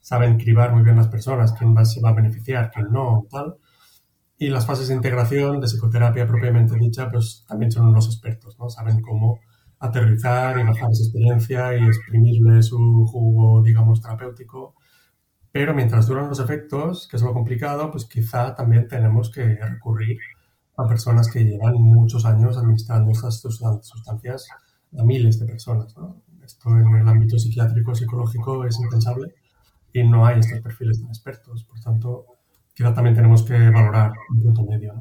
[0.02, 3.56] saben cribar muy bien las personas, quién va, se va a beneficiar, quién no, tal.
[4.38, 8.70] Y las fases de integración, de psicoterapia propiamente dicha, pues también son unos expertos, ¿no?
[8.70, 9.40] Saben cómo
[9.80, 14.76] aterrizar y bajar esa experiencia y exprimirle su jugo, digamos, terapéutico.
[15.52, 20.18] Pero mientras duran los efectos, que es lo complicado, pues quizá también tenemos que recurrir
[20.78, 24.48] a personas que llevan muchos años administrando estas sustancias
[24.98, 25.96] a miles de personas.
[25.98, 26.22] ¿no?
[26.44, 29.34] Esto en el ámbito psiquiátrico, psicológico es impensable
[29.94, 31.64] y no hay estos perfiles de expertos.
[31.64, 32.26] Por tanto,
[32.74, 34.94] quizá también tenemos que valorar un punto medio.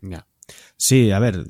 [0.00, 0.26] Ya.
[0.76, 1.46] Sí, a ver,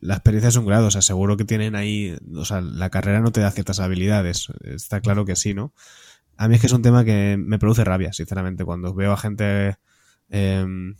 [0.00, 3.20] la experiencia es un grado, o sea, seguro que tienen ahí, o sea, la carrera
[3.20, 5.74] no te da ciertas habilidades, está claro que sí, ¿no?
[6.36, 9.16] A mí es que es un tema que me produce rabia, sinceramente, cuando veo a
[9.16, 9.76] gente,
[10.28, 10.94] em,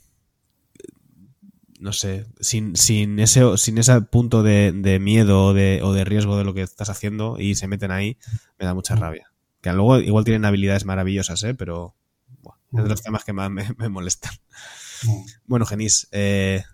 [1.78, 6.36] no sé, sin, sin, ese, sin ese punto de, miedo o de, o de riesgo
[6.36, 8.18] de lo que estás haciendo y se meten ahí,
[8.58, 9.32] me da mucha rabia.
[9.60, 11.54] Que luego igual tienen habilidades maravillosas, ¿eh?
[11.54, 11.94] Pero
[12.72, 14.32] es de los temas que más me, molestan.
[15.46, 16.64] Bueno, Genis, eh,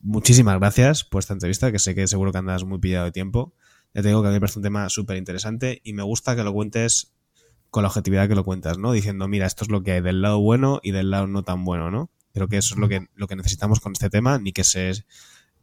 [0.00, 3.54] muchísimas gracias por esta entrevista, que sé que seguro que andas muy pillado de tiempo.
[3.94, 6.34] Ya te digo que a mí me parece un tema súper interesante y me gusta
[6.34, 7.12] que lo cuentes
[7.70, 8.92] con la objetividad que lo cuentas, ¿no?
[8.92, 11.64] Diciendo, mira, esto es lo que hay del lado bueno y del lado no tan
[11.64, 12.10] bueno, ¿no?
[12.32, 15.04] Creo que eso es lo que, lo que necesitamos con este tema, ni que se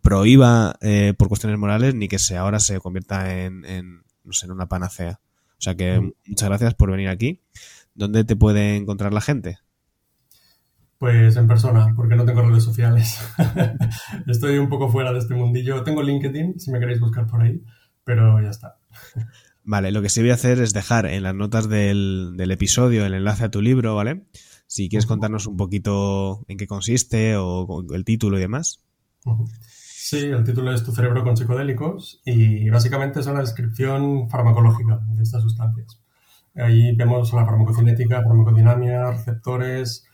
[0.02, 4.46] prohíba eh, por cuestiones morales, ni que se ahora se convierta en, en, no sé,
[4.46, 5.20] en una panacea.
[5.60, 6.14] O sea que mm.
[6.28, 7.42] muchas gracias por venir aquí.
[7.94, 9.58] ¿Dónde te puede encontrar la gente?
[10.98, 13.20] Pues en persona, porque no tengo redes sociales.
[14.28, 15.84] Estoy un poco fuera de este mundillo.
[15.84, 17.64] Tengo LinkedIn, si me queréis buscar por ahí,
[18.04, 18.78] pero ya está.
[19.64, 23.14] Vale, lo que sí voy a hacer es dejar en las notas del, episodio el
[23.14, 24.24] enlace a tu libro, ¿vale?
[24.70, 28.84] Si quieres contarnos un poquito en qué consiste o el título y demás.
[29.68, 35.24] Sí, el título es Tu cerebro con psicodélicos y básicamente es una descripción farmacológica de
[35.24, 36.00] estas sustancias.
[36.54, 40.06] Ahí vemos la farmacocinética, farmacodinamia, receptores,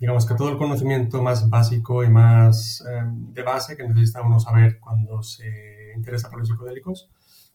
[0.00, 4.40] digamos que todo el conocimiento más básico y más eh, de base que necesita uno
[4.40, 7.08] saber cuando se interesa por los psicodélicos,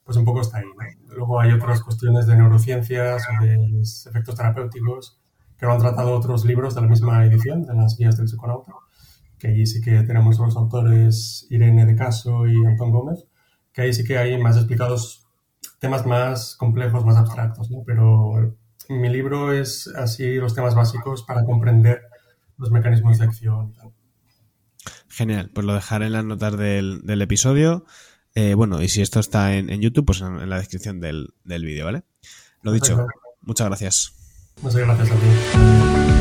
[0.05, 0.65] pues un poco está ahí.
[1.09, 5.19] Luego hay otras cuestiones de neurociencias o de efectos terapéuticos
[5.57, 8.73] que lo han tratado otros libros de la misma edición, de las guías del psiconauta
[9.37, 13.25] que ahí sí que tenemos los autores Irene de Caso y Antón Gómez,
[13.73, 15.25] que ahí sí que hay más explicados
[15.79, 17.83] temas más complejos, más abstractos, ¿no?
[17.85, 18.55] Pero
[18.89, 22.01] mi libro es así los temas básicos para comprender
[22.57, 23.73] los mecanismos de acción.
[25.09, 27.85] Genial, pues lo dejaré en las notas del, episodio.
[28.35, 31.85] Eh, bueno, y si esto está en, YouTube, pues en, la descripción del, del vídeo,
[31.85, 32.03] ¿vale?
[32.61, 33.07] Lo dicho,
[33.41, 34.14] muchas gracias.
[34.61, 36.14] Muchas gracias a ti.